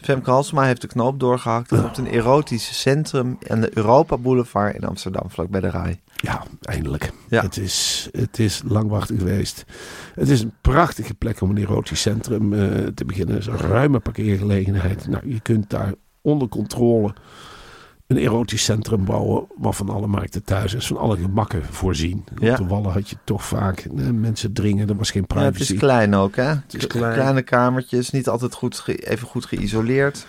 Femke 0.00 0.30
Halsema 0.30 0.62
heeft 0.62 0.80
de 0.80 0.86
knoop 0.86 1.20
doorgehakt 1.20 1.72
en 1.72 1.84
op 1.84 1.96
een 1.96 2.06
erotisch 2.06 2.80
centrum 2.80 3.38
aan 3.48 3.60
de 3.60 3.70
Europa 3.76 4.16
Boulevard 4.16 4.74
in 4.74 4.84
Amsterdam, 4.84 5.30
vlakbij 5.30 5.60
de 5.60 5.70
Rai. 5.70 6.00
Ja, 6.16 6.42
eindelijk. 6.60 7.12
Ja. 7.28 7.42
Het, 7.42 7.56
is, 7.56 8.08
het 8.12 8.38
is 8.38 8.62
langwachtig 8.64 9.18
geweest. 9.18 9.64
Het 10.14 10.28
is 10.28 10.40
een 10.40 10.52
prachtige 10.60 11.14
plek 11.14 11.40
om 11.40 11.50
een 11.50 11.58
erotisch 11.58 12.00
centrum 12.00 12.52
eh, 12.52 12.86
te 12.94 13.04
beginnen. 13.04 13.34
Het 13.34 13.46
is 13.46 13.52
een 13.52 13.68
ruime 13.68 13.98
parkeergelegenheid. 13.98 15.08
Nou, 15.08 15.30
je 15.30 15.40
kunt 15.40 15.70
daar 15.70 15.94
onder 16.20 16.48
controle 16.48 17.14
een 18.10 18.16
erotisch 18.16 18.64
centrum 18.64 19.04
bouwen. 19.04 19.46
Wat 19.56 19.76
van 19.76 19.88
alle 19.88 20.06
markten 20.06 20.44
thuis 20.44 20.74
is. 20.74 20.86
Van 20.86 20.96
alle 20.96 21.16
gemakken 21.16 21.62
voorzien. 21.70 22.24
Ja. 22.38 22.50
Op 22.50 22.56
de 22.56 22.66
wallen 22.66 22.92
had 22.92 23.10
je 23.10 23.16
toch 23.24 23.44
vaak 23.44 23.78
eh, 23.78 24.08
mensen 24.10 24.52
dringen. 24.52 24.88
Er 24.88 24.96
was 24.96 25.10
geen 25.10 25.24
Ja, 25.28 25.34
het 25.34 25.50
privacy. 25.50 25.72
is 25.72 25.78
klein 25.78 26.14
ook, 26.14 26.36
hè? 26.36 26.52
is 26.70 26.86
klein. 26.86 27.14
Kleine 27.14 27.42
kamertjes, 27.42 28.10
niet 28.10 28.28
altijd 28.28 28.54
goed 28.54 28.82
even 28.86 29.26
goed 29.26 29.44
geïsoleerd. 29.44 30.26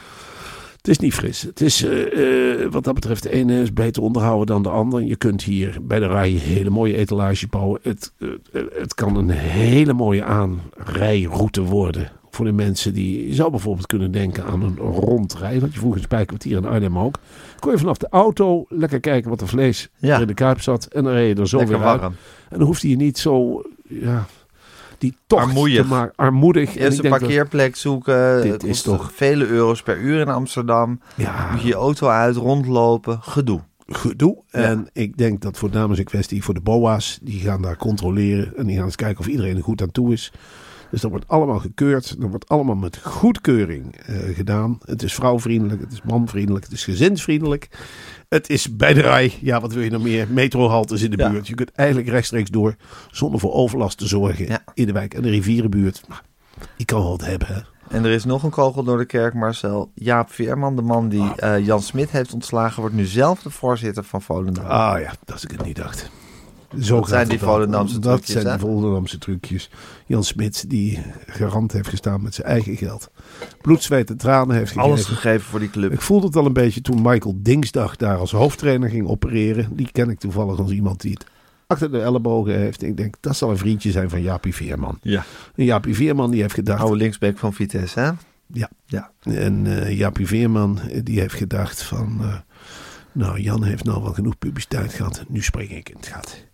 Het 0.78 0.88
is 0.88 1.00
niet 1.00 1.13
fris. 1.13 1.41
Het 1.41 1.62
is, 1.62 1.84
eh, 1.84 2.62
eh, 2.63 2.72
wat 2.72 2.84
dat 2.84 2.94
betreft, 2.94 3.24
de 3.24 3.32
ene 3.32 3.62
is 3.62 3.74
beter 3.74 4.02
onderhouden 4.02 4.48
dan 4.48 4.63
de 4.63 4.70
ander. 4.70 5.02
Je 5.02 5.15
kunt 5.15 5.44
hier 5.44 5.78
bij 5.82 6.00
de 6.00 6.08
rij 6.08 6.30
hele 6.30 6.70
mooie 6.70 6.96
etalage 6.98 7.48
bouwen. 7.48 7.80
Het, 7.84 8.12
het 8.74 8.94
kan 8.94 9.15
een 9.15 9.30
hele 9.30 9.94
mooie 9.94 10.24
aanrijroute 10.24 11.62
worden. 11.62 12.12
Voor 12.32 12.46
de 12.46 12.52
mensen 12.52 12.94
die... 12.94 13.28
Je 13.28 13.34
zou 13.34 13.50
bijvoorbeeld 13.52 13.88
kunnen 13.88 14.12
denken 14.12 14.46
aan 14.46 14.62
een 14.62 14.76
rondrij. 14.78 15.60
Want 15.60 15.74
je 15.74 15.80
vroeg 15.80 15.96
een 15.96 16.02
spijkerkwartier 16.02 16.58
in 16.58 16.65
Arnhem 16.65 16.98
ook. 17.00 17.15
Kon 17.60 17.72
je 17.72 17.78
vanaf 17.78 17.98
de 17.98 18.08
auto 18.10 18.65
lekker 18.70 19.00
kijken 19.00 19.30
wat 19.30 19.41
er 19.41 19.48
vlees 19.48 19.89
Ja. 19.98 20.15
er 20.15 20.22
in 20.22 20.28
de 20.28 20.34
kuip 20.34 20.62
zat. 20.62 20.86
En 20.86 21.04
dan 21.04 21.13
reed 21.13 21.36
je 21.36 21.41
er 21.41 21.48
zo 21.50 21.58
Lekker 21.58 21.78
weer 21.78 21.88
uit. 21.88 22.00
warm. 22.00 22.15
En 22.50 22.58
dan 22.58 22.67
hoefde 22.67 22.89
je 22.89 22.96
niet 22.96 23.17
zo... 23.17 23.62
Ja, 23.88 24.26
die 24.98 25.15
tocht 25.28 25.41
Armoeig. 25.44 25.76
te 25.76 25.86
maken. 25.88 26.13
Armoedig. 26.15 26.76
En 26.76 26.82
Eerst 26.86 27.04
een 27.04 27.10
parkeerplek 27.10 27.76
zoeken. 27.76 28.41
Dit 28.41 28.52
Het 28.52 28.63
is 28.63 28.82
toch- 28.82 29.12
vele 29.13 29.46
euro's 29.48 29.82
per 29.84 29.98
uur 29.98 30.20
in 30.20 30.28
Amsterdam. 30.30 31.00
Ja, 31.15 31.48
Moet 31.52 31.62
je 31.62 31.67
je 31.67 31.74
auto 31.74 32.08
uit, 32.08 32.36
rondlopen, 32.36 33.20
gedoe. 33.22 33.60
gedoe. 33.88 34.38
En 34.50 34.88
ik 34.94 35.17
denk 35.17 35.41
dat 35.41 35.58
voornamelijk 35.58 36.00
een 36.00 36.06
kwestie 36.06 36.44
voor 36.44 36.54
de 36.54 36.62
BOA's. 36.62 37.20
Die 37.22 37.39
gaan 37.39 37.62
daar 37.62 37.78
controleren. 37.78 38.58
En 38.58 38.65
die 38.65 38.76
gaan 38.76 38.86
eens 38.86 38.96
kijken 38.96 39.20
of 39.20 39.28
iedereen 39.28 39.58
er 39.58 39.63
goed 39.63 39.82
aan 39.82 39.91
toe 39.91 40.13
is. 40.13 40.32
Dus 40.92 41.02
dat 41.02 41.10
wordt 41.12 41.28
allemaal 41.28 41.60
gekeurd. 41.60 42.20
Dat 42.22 42.30
wordt 42.30 42.48
allemaal 42.50 42.76
met 42.76 43.00
goedkeuring 43.04 43.96
eh, 43.96 44.36
gedaan. 44.36 44.78
Het 44.86 45.04
is 45.04 45.14
vrouwvriendelijk. 45.14 45.82
Het 45.82 45.92
is 45.92 46.02
manvriendelijk. 46.02 46.64
Het 46.66 46.74
is 46.74 46.84
gezinsvriendelijk. 46.84 47.68
Het 48.30 48.50
is 48.50 48.76
bij 48.76 48.94
de 48.94 49.02
rij. 49.02 49.34
Ja, 49.42 49.62
wat 49.62 49.74
wil 49.74 49.84
je 49.84 49.90
nog 49.90 50.04
meer? 50.04 50.28
Metrohaltes 50.30 51.02
in 51.02 51.12
de 51.12 51.18
Ja. 51.18 51.30
buurt. 51.30 51.48
Je 51.48 51.56
kunt 51.56 51.72
eigenlijk 51.72 52.10
rechtstreeks 52.10 52.50
door. 52.50 52.76
Zonder 53.12 53.40
voor 53.40 53.54
overlast 53.54 53.98
te 53.98 54.08
zorgen. 54.08 54.46
Ja. 54.48 54.64
In 54.74 54.86
de 54.86 54.92
wijk 54.92 55.14
en 55.14 55.22
de 55.22 55.30
rivierenbuurt. 55.30 56.02
Nou, 56.08 56.22
die 56.78 56.86
kan 56.86 57.00
wel 57.02 57.10
wat 57.10 57.26
hebben. 57.26 57.48
Hè? 57.48 57.60
En 57.98 58.06
er 58.06 58.12
is 58.12 58.26
nog 58.26 58.44
een 58.44 58.50
kogel 58.50 58.84
door 58.84 58.98
de 58.98 59.06
kerk, 59.06 59.34
Marcel. 59.34 59.92
Jaap 59.96 60.32
Veerman, 60.32 60.76
de 60.76 60.82
man 60.82 61.10
die 61.10 61.36
eh, 61.36 61.66
Jan 61.66 61.82
Smit 61.82 62.10
heeft 62.12 62.34
ontslagen, 62.34 62.80
wordt 62.82 62.96
nu 62.96 63.06
zelf 63.06 63.42
de 63.42 63.50
voorzitter 63.50 64.04
van 64.04 64.22
Volendam. 64.22 64.66
Ah 64.66 65.00
ja, 65.02 65.14
dat 65.26 65.44
ik 65.44 65.52
het 65.52 65.66
niet 65.66 65.76
dacht. 65.76 66.10
Zo 66.80 67.00
Dat 67.00 67.10
zijn 67.10 67.28
die. 67.28 67.40
Volendamse 67.40 68.00
Dat 68.00 68.12
trucjes, 68.12 68.32
zijn 68.32 68.46
hè? 68.46 68.52
die 68.52 68.60
Volendamse 68.68 69.18
trucjes. 69.18 69.70
Jan 70.06 70.24
Smits, 70.24 70.62
die 70.62 71.00
garant 71.26 71.72
heeft 71.72 71.88
gestaan 71.88 72.22
met 72.22 72.36
zijn 72.36 72.48
eigen 72.48 72.78
geld. 72.78 73.12
Bloed, 73.62 73.84
zweet 73.84 74.10
en 74.10 74.18
tranen 74.18 74.56
heeft 74.56 74.72
gegeven. 74.72 74.92
Alles 74.92 75.06
gegeven 75.06 75.42
voor 75.42 75.60
die 75.60 75.70
club. 75.70 75.92
Ik 75.92 76.02
voelde 76.02 76.26
het 76.26 76.36
al 76.36 76.46
een 76.46 76.54
beetje 76.54 76.82
toen 76.82 77.02
Michael 77.02 77.36
Dingsdag 77.38 77.96
daar 77.96 78.18
als 78.18 78.32
hoofdtrainer 78.32 78.90
ging 78.90 79.08
opereren. 79.08 79.76
Die 79.76 79.92
ken 79.92 80.10
ik 80.10 80.20
toevallig 80.20 80.60
als 80.60 80.72
iemand 80.72 81.02
die 81.02 81.12
het 81.12 81.26
achter 81.68 81.92
de 81.92 82.02
ellebogen 82.02 82.56
heeft. 82.56 82.84
Ik 82.84 82.98
denk, 82.98 83.16
dat 83.20 83.36
zal 83.36 83.50
een 83.50 83.58
vriendje 83.58 83.92
zijn 83.92 84.10
van 84.10 84.22
Jaapie 84.22 84.56
Veerman. 84.56 84.98
Ja. 85.02 85.24
En 85.56 85.66
Jaapie 85.66 85.96
Veerman 85.96 86.32
die 86.32 86.42
heeft 86.42 86.54
gedacht... 86.54 86.82
Oude 86.82 86.98
linksback 86.98 87.38
van 87.38 87.54
Vitesse, 87.54 88.00
hè? 88.00 88.12
Ja. 88.48 88.70
Ja. 88.86 89.12
En 89.22 89.84
eh 89.86 89.98
Jaapie 89.98 90.28
Veerman 90.28 90.80
eh, 90.80 91.00
die 91.04 91.20
heeft 91.20 91.34
gedacht 91.36 91.84
van... 91.84 92.18
eh, 92.22 92.36
nou, 93.12 93.40
Jan 93.40 93.64
heeft 93.64 93.84
nou 93.84 94.04
wel 94.04 94.14
genoeg 94.14 94.38
publiciteit 94.38 94.94
gehad. 94.94 95.24
Nu 95.28 95.42
spring 95.42 95.72
ik 95.72 95.90
in 95.90 95.96
het 95.96 96.08
gat. 96.08 96.50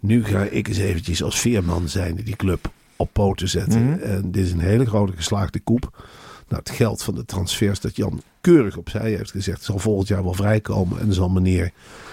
Nu 0.00 0.24
ga 0.24 0.42
ik 0.42 0.68
eens 0.68 0.78
eventjes 0.78 1.22
als 1.22 1.40
Veerman 1.40 1.88
zijn 1.88 2.14
die 2.24 2.36
club 2.36 2.70
op 2.96 3.08
poten 3.12 3.48
zetten. 3.48 3.84
Mhm. 3.84 3.98
En 4.02 4.30
dit 4.30 4.44
is 4.44 4.52
een 4.52 4.58
hele 4.60 4.86
grote 4.86 5.12
geslaagde 5.16 5.60
koep. 5.60 6.04
Nou, 6.48 6.62
het 6.64 6.70
geld 6.70 7.02
van 7.02 7.14
de 7.14 7.24
transfers 7.24 7.80
dat 7.80 7.96
Jan 7.96 8.22
keurig 8.40 8.76
opzij 8.76 9.10
heeft 9.10 9.30
gezegd... 9.30 9.62
zal 9.64 9.78
volgend 9.78 10.08
jaar 10.08 10.22
wel 10.22 10.32
vrijkomen. 10.34 11.00
En 11.00 11.12
zal 11.12 11.28
meneer 11.28 11.70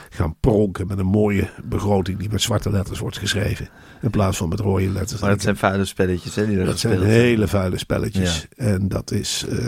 gaan 0.10 0.36
pronken 0.40 0.88
met 0.88 0.98
een 1.00 1.06
mooie 1.06 1.50
begroting... 1.64 2.20
die 2.20 2.30
met 2.30 2.42
zwarte 2.42 2.70
letters 2.72 3.00
wordt 3.00 3.18
geschreven. 3.18 3.70
In 4.02 4.10
plaats 4.10 4.38
van 4.38 4.50
met 4.50 4.60
rode 4.60 4.90
letters. 4.90 5.22
Maar 5.22 5.30
dat 5.30 5.42
zijn 5.42 5.58
vuile 5.58 5.86
spelletjes, 5.86 6.36
hè? 6.36 6.48
Die 6.48 6.64
Dat 6.64 6.80
zijn 6.80 7.02
hele 7.02 7.48
vuile 7.48 7.78
spelletjes. 7.78 8.48
En 8.56 8.88
dat 8.88 9.12
is 9.12 9.46
eh 9.50 9.66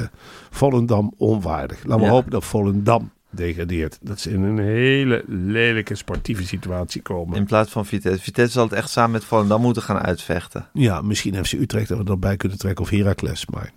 Volendam 0.50 1.14
onwaardig. 1.18 1.84
Laten 1.84 2.00
we 2.00 2.06
Ja. 2.06 2.12
hopen 2.12 2.32
dat 2.32 2.46
Volendam 2.46 3.12
degradeert. 3.36 3.98
Dat 4.02 4.20
ze 4.20 4.32
in 4.32 4.42
een 4.42 4.60
hele 4.60 5.24
lelijke 5.28 5.96
sportieve 5.96 6.46
situatie 6.46 7.02
komen. 7.02 7.38
In 7.38 7.46
plaats 7.46 7.72
van 7.72 7.86
Vitesse. 7.86 8.24
Vitesse 8.24 8.52
zal 8.54 8.64
het 8.64 8.74
echt 8.74 8.90
samen 8.90 9.12
met 9.12 9.26
Volendam 9.26 9.62
moeten 9.62 9.82
gaan 9.82 10.00
uitvechten. 10.00 10.68
Ja, 10.74 11.02
misschien 11.02 11.46
FC 11.46 11.52
Utrecht 11.52 11.88
dat 11.88 11.98
we 11.98 12.12
erbij 12.12 12.38
kunnen 12.38 12.58
trekken. 12.58 12.84
Of 12.84 12.90
Heracles. 12.90 13.46
Maar 13.46 13.72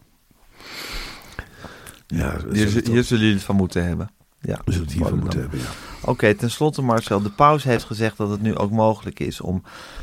ja, 2.07 2.37
Hier, 2.53 2.57
zullen 2.57 2.75
het 2.75 2.87
hier 2.87 3.05
zullen 3.05 3.23
jullie 3.23 3.37
het 3.37 3.47
van 3.47 3.57
moeten 3.57 3.85
hebben. 3.85 4.11
Ja, 4.41 4.61
we 4.65 4.73
zullen 4.73 4.87
het 4.87 4.97
hiervan 4.97 5.19
moeten 5.19 5.41
hebben. 5.41 5.59
Ja. 5.59 5.65
Oké, 6.01 6.35
tenslotte 6.35 6.83
Marcel. 6.83 7.23
De 7.23 7.31
paus 7.31 7.65
heeft 7.65 7.85
gezegd 7.85 8.17
dat 8.17 8.31
het 8.31 8.43
nu 8.43 8.57
ook 8.57 8.71
mogelijk 8.71 9.21
is 9.21 9.41
om 9.41 9.63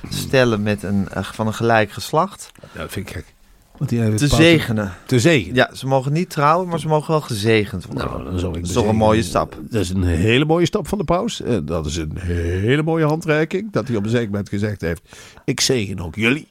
stellen 0.10 0.64
met 0.64 0.84
een, 0.84 1.10
eh, 1.10 1.24
van 1.24 1.48
een 1.48 1.54
gelijk 1.54 1.92
geslacht 1.92 2.52
Ja, 2.74 2.82
dat 2.82 2.92
vind 2.92 3.10
ik 3.10 3.16
gek. 3.16 3.35
Want 3.78 3.90
die 3.90 4.00
heeft 4.00 4.18
te 4.18 4.28
zegenen. 4.28 4.94
Te 5.06 5.20
zegenen. 5.20 5.56
Ja, 5.56 5.74
ze 5.74 5.88
mogen 5.88 6.14
niet 6.14 6.30
trouwen, 6.30 6.68
maar 6.68 6.80
ze 6.80 6.88
mogen 6.88 7.12
wel 7.12 7.22
gezegend 7.22 7.86
worden. 7.86 8.08
Nou, 8.08 8.24
dan 8.24 8.40
zal 8.40 8.50
ik 8.50 8.56
dat 8.56 8.66
is 8.66 8.74
toch 8.74 8.88
een 8.88 8.96
mooie 8.96 9.24
stap. 9.24 9.60
Dat 9.70 9.82
is 9.82 9.90
een 9.90 10.04
hele 10.04 10.46
mooie 10.46 10.66
stap 10.66 10.88
van 10.88 10.98
de 10.98 11.04
paus. 11.04 11.42
En 11.42 11.66
dat 11.66 11.86
is 11.86 11.96
een 11.96 12.18
hele 12.20 12.84
mooie 12.84 13.06
handreiking. 13.06 13.72
Dat 13.72 13.88
hij 13.88 13.98
op 13.98 14.04
een 14.04 14.10
zeker 14.10 14.30
moment 14.30 14.50
gezegd 14.50 14.82
heeft: 14.82 15.02
Ik 15.46 15.60
zegen 15.60 16.00
ook 16.00 16.16
jullie. 16.16 16.48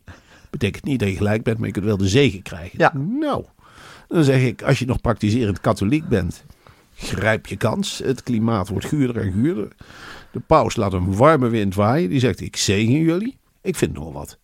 Betekent 0.51 0.85
niet 0.85 0.99
dat 0.99 1.09
je 1.09 1.17
gelijk 1.17 1.43
bent, 1.43 1.59
maar 1.59 1.67
je 1.67 1.73
kunt 1.73 1.85
wel 1.85 1.97
de 1.97 2.09
zegen 2.09 2.43
krijgen. 2.43 2.79
Ja. 2.79 2.93
Nou, 3.21 3.45
dan 4.09 4.25
zeg 4.25 4.43
ik: 4.43 4.63
Als 4.63 4.79
je 4.79 4.87
nog 4.87 5.01
praktiserend 5.01 5.61
katholiek 5.61 6.09
bent, 6.09 6.45
grijp 6.95 7.47
je 7.47 7.57
kans. 7.57 8.01
Het 8.05 8.23
klimaat 8.23 8.69
wordt 8.69 8.87
guurder 8.87 9.23
en 9.23 9.33
guurder. 9.33 9.69
De 10.31 10.41
paus 10.41 10.77
laat 10.77 10.93
een 10.93 11.17
warme 11.17 11.49
wind 11.49 11.75
waaien. 11.75 12.09
Die 12.09 12.21
zegt: 12.21 12.41
Ik 12.41 12.57
zegen 12.57 13.01
jullie. 13.01 13.37
Ik 13.63 13.77
vind 13.77 13.93
nog 13.93 14.13
wat. 14.13 14.39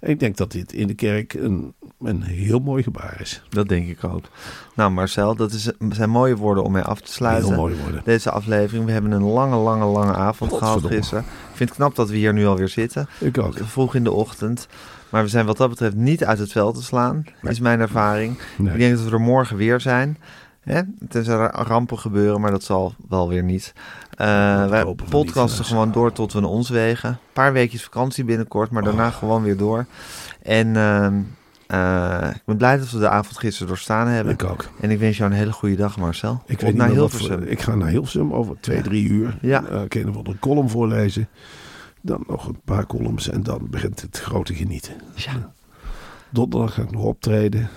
Ik 0.00 0.20
denk 0.20 0.36
dat 0.36 0.52
dit 0.52 0.72
in 0.72 0.86
de 0.86 0.94
kerk 0.94 1.34
een, 1.34 1.74
een 2.00 2.22
heel 2.22 2.58
mooi 2.58 2.82
gebaar 2.82 3.20
is. 3.20 3.42
Dat 3.48 3.68
denk 3.68 3.88
ik 3.88 4.04
ook. 4.04 4.24
Nou 4.74 4.90
Marcel, 4.90 5.34
dat 5.34 5.52
is, 5.52 5.70
zijn 5.90 6.10
mooie 6.10 6.36
woorden 6.36 6.64
om 6.64 6.72
mee 6.72 6.82
af 6.82 7.00
te 7.00 7.12
sluiten. 7.12 7.48
Heel 7.48 7.56
mooi 7.56 7.76
worden. 7.82 8.00
Deze 8.04 8.30
aflevering. 8.30 8.84
We 8.84 8.92
hebben 8.92 9.10
een 9.10 9.22
lange, 9.22 9.56
lange, 9.56 9.84
lange 9.84 10.14
avond 10.14 10.52
gehad 10.52 10.84
gisteren. 10.86 11.24
Ik 11.24 11.56
vind 11.56 11.68
het 11.68 11.78
knap 11.78 11.94
dat 11.94 12.10
we 12.10 12.16
hier 12.16 12.32
nu 12.32 12.46
alweer 12.46 12.68
zitten. 12.68 13.08
Ik 13.20 13.38
ook. 13.38 13.58
Vroeg 13.62 13.94
in 13.94 14.04
de 14.04 14.12
ochtend. 14.12 14.68
Maar 15.08 15.22
we 15.22 15.28
zijn 15.28 15.46
wat 15.46 15.56
dat 15.56 15.68
betreft 15.68 15.94
niet 15.94 16.24
uit 16.24 16.38
het 16.38 16.52
veld 16.52 16.74
te 16.74 16.82
slaan. 16.82 17.24
Is 17.42 17.60
mijn 17.60 17.80
ervaring. 17.80 18.38
Nee. 18.56 18.72
Ik 18.72 18.78
denk 18.78 18.96
dat 18.96 19.04
we 19.04 19.10
er 19.10 19.20
morgen 19.20 19.56
weer 19.56 19.80
zijn. 19.80 20.18
Hè? 20.72 20.82
Tenzij 21.08 21.34
er 21.34 21.50
rampen 21.66 21.98
gebeuren, 21.98 22.40
maar 22.40 22.50
dat 22.50 22.62
zal 22.62 22.94
wel 23.08 23.28
weer 23.28 23.42
niet. 23.42 23.72
Eh, 24.10 24.58
Dat 24.60 24.70
wij 24.70 24.84
niet, 24.84 25.08
podcasten 25.08 25.62
ja. 25.64 25.68
gewoon 25.68 25.92
door 25.92 26.12
tot 26.12 26.32
we 26.32 26.40
naar 26.40 26.50
ons 26.50 26.68
wegen. 26.68 27.08
Een 27.10 27.16
paar 27.32 27.52
weekjes 27.52 27.82
vakantie 27.84 28.24
binnenkort, 28.24 28.70
maar 28.70 28.82
daarna 28.82 29.10
gewoon 29.10 29.42
weer 29.42 29.56
door. 29.56 29.86
En 30.42 30.76
ehm, 30.76 31.14
eh, 31.66 32.28
ik 32.34 32.42
ben 32.44 32.56
blij 32.56 32.78
dat 32.78 32.90
we 32.90 32.98
de 32.98 33.08
avond 33.08 33.38
gisteren 33.38 33.68
doorstaan 33.68 34.06
hebben. 34.06 34.32
Ik 34.32 34.44
ook. 34.44 34.68
En 34.80 34.90
ik 34.90 34.98
wens 34.98 35.16
jou 35.16 35.30
een 35.30 35.36
hele 35.36 35.52
goede 35.52 35.76
dag, 35.76 35.96
Marcel. 35.98 36.42
Ik 36.46 36.60
weet 36.60 36.74
naar 36.74 36.88
Hilversum. 36.90 37.38
voor- 37.38 37.46
Ik 37.48 37.60
ga 37.60 37.74
naar 37.74 37.88
Hilversum 37.88 38.32
over 38.32 38.56
twee, 38.60 38.82
drie 38.82 39.08
uur. 39.08 39.38
Ja. 39.40 39.62
Uh, 39.72 39.82
ik 39.82 40.04
nog 40.04 40.14
wel 40.14 40.26
een 40.26 40.38
column 40.38 40.68
voorlezen. 40.70 41.28
Dan 42.00 42.24
nog 42.26 42.46
een 42.46 42.60
paar 42.64 42.86
columns 42.86 43.28
en 43.30 43.42
dan 43.42 43.66
begint 43.70 44.00
het 44.00 44.18
grote 44.20 44.54
genieten. 44.54 44.94
Ja. 45.14 45.52
Donderdag 46.30 46.74
ga 46.74 46.82
ik 46.82 46.90
nog 46.90 47.02
optreden. 47.02 47.68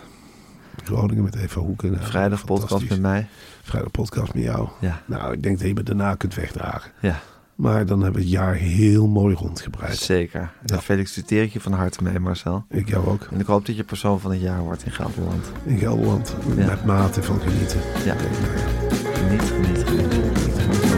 Groningen 0.83 1.23
met 1.23 1.35
Eva 1.35 1.59
Hoeken. 1.59 1.91
Nou, 1.91 2.03
Vrijdag 2.05 2.45
podcast 2.45 2.89
met 2.89 2.99
mij. 3.01 3.27
Vrijdag 3.63 3.91
podcast 3.91 4.33
met 4.33 4.43
jou. 4.43 4.67
Ja, 4.79 5.01
Nou, 5.05 5.33
ik 5.33 5.43
denk 5.43 5.57
dat 5.59 5.67
je 5.67 5.73
me 5.73 5.83
daarna 5.83 6.15
kunt 6.15 6.35
wegdragen. 6.35 6.91
ja 7.01 7.19
Maar 7.55 7.85
dan 7.85 8.01
hebben 8.01 8.21
we 8.21 8.27
het 8.27 8.35
jaar 8.37 8.53
heel 8.53 9.07
mooi 9.07 9.35
rondgebreid. 9.35 9.97
zeker. 9.97 10.51
Daar 10.65 10.81
feliciteer 10.81 11.43
ik 11.43 11.53
je 11.53 11.61
van 11.61 11.71
harte 11.73 12.03
mee, 12.03 12.19
Marcel. 12.19 12.65
Ik 12.69 12.89
jou 12.89 13.07
ook. 13.07 13.27
En 13.31 13.39
ik 13.39 13.45
hoop 13.45 13.65
dat 13.65 13.75
je 13.75 13.83
persoon 13.83 14.19
van 14.19 14.31
het 14.31 14.41
jaar 14.41 14.59
wordt 14.61 14.85
in 14.85 14.91
Gelderland. 14.91 15.51
In 15.63 15.77
Gelderland. 15.77 16.35
Ja. 16.57 16.65
Met 16.65 16.85
mate 16.85 17.23
van 17.23 17.39
genieten. 17.39 17.79
Ja. 18.05 18.13
Nou 18.13 18.27
ja. 18.27 19.13
Geniet, 19.13 19.41
geniet, 19.41 19.83
geniet. 19.87 20.13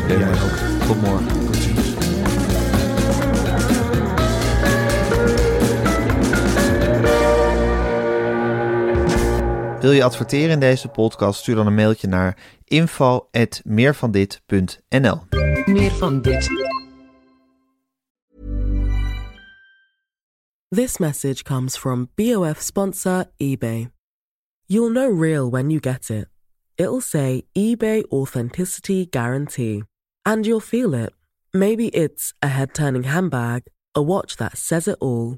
Oké, 0.04 0.14
Jij 0.14 0.30
ook. 0.32 0.86
Tot 0.88 1.02
morgen. 1.02 1.43
Wil 9.84 9.92
je 9.92 10.04
adverteren 10.04 10.50
in 10.50 10.60
deze 10.60 10.88
podcast? 10.88 11.40
Stuur 11.40 11.56
dan 11.56 11.68
een 11.68 11.74
mailtje 11.74 12.08
naar 12.08 12.38
info.meervandit.nl 12.64 15.22
Meer 15.66 15.92
van 15.92 16.22
dit. 16.22 16.50
This 20.70 20.98
message 20.98 21.44
comes 21.44 21.78
from 21.78 22.10
BOF 22.16 22.62
sponsor 22.62 23.26
eBay. 23.38 23.90
You'll 24.66 24.92
know 24.92 25.22
real 25.22 25.50
when 25.50 25.70
you 25.70 25.92
get 25.92 26.10
it. 26.10 26.28
It'll 26.76 27.02
say 27.02 27.42
eBay 27.52 28.04
Authenticity 28.10 29.08
Guarantee. 29.10 29.84
And 30.22 30.46
you'll 30.46 30.66
feel 30.66 30.94
it. 30.94 31.14
Maybe 31.52 31.84
it's 31.84 32.34
a 32.40 32.48
head 32.48 32.74
turning 32.74 33.04
handbag, 33.04 33.62
a 33.98 34.02
watch 34.02 34.36
that 34.36 34.58
says 34.58 34.88
it 34.88 34.96
all, 35.00 35.38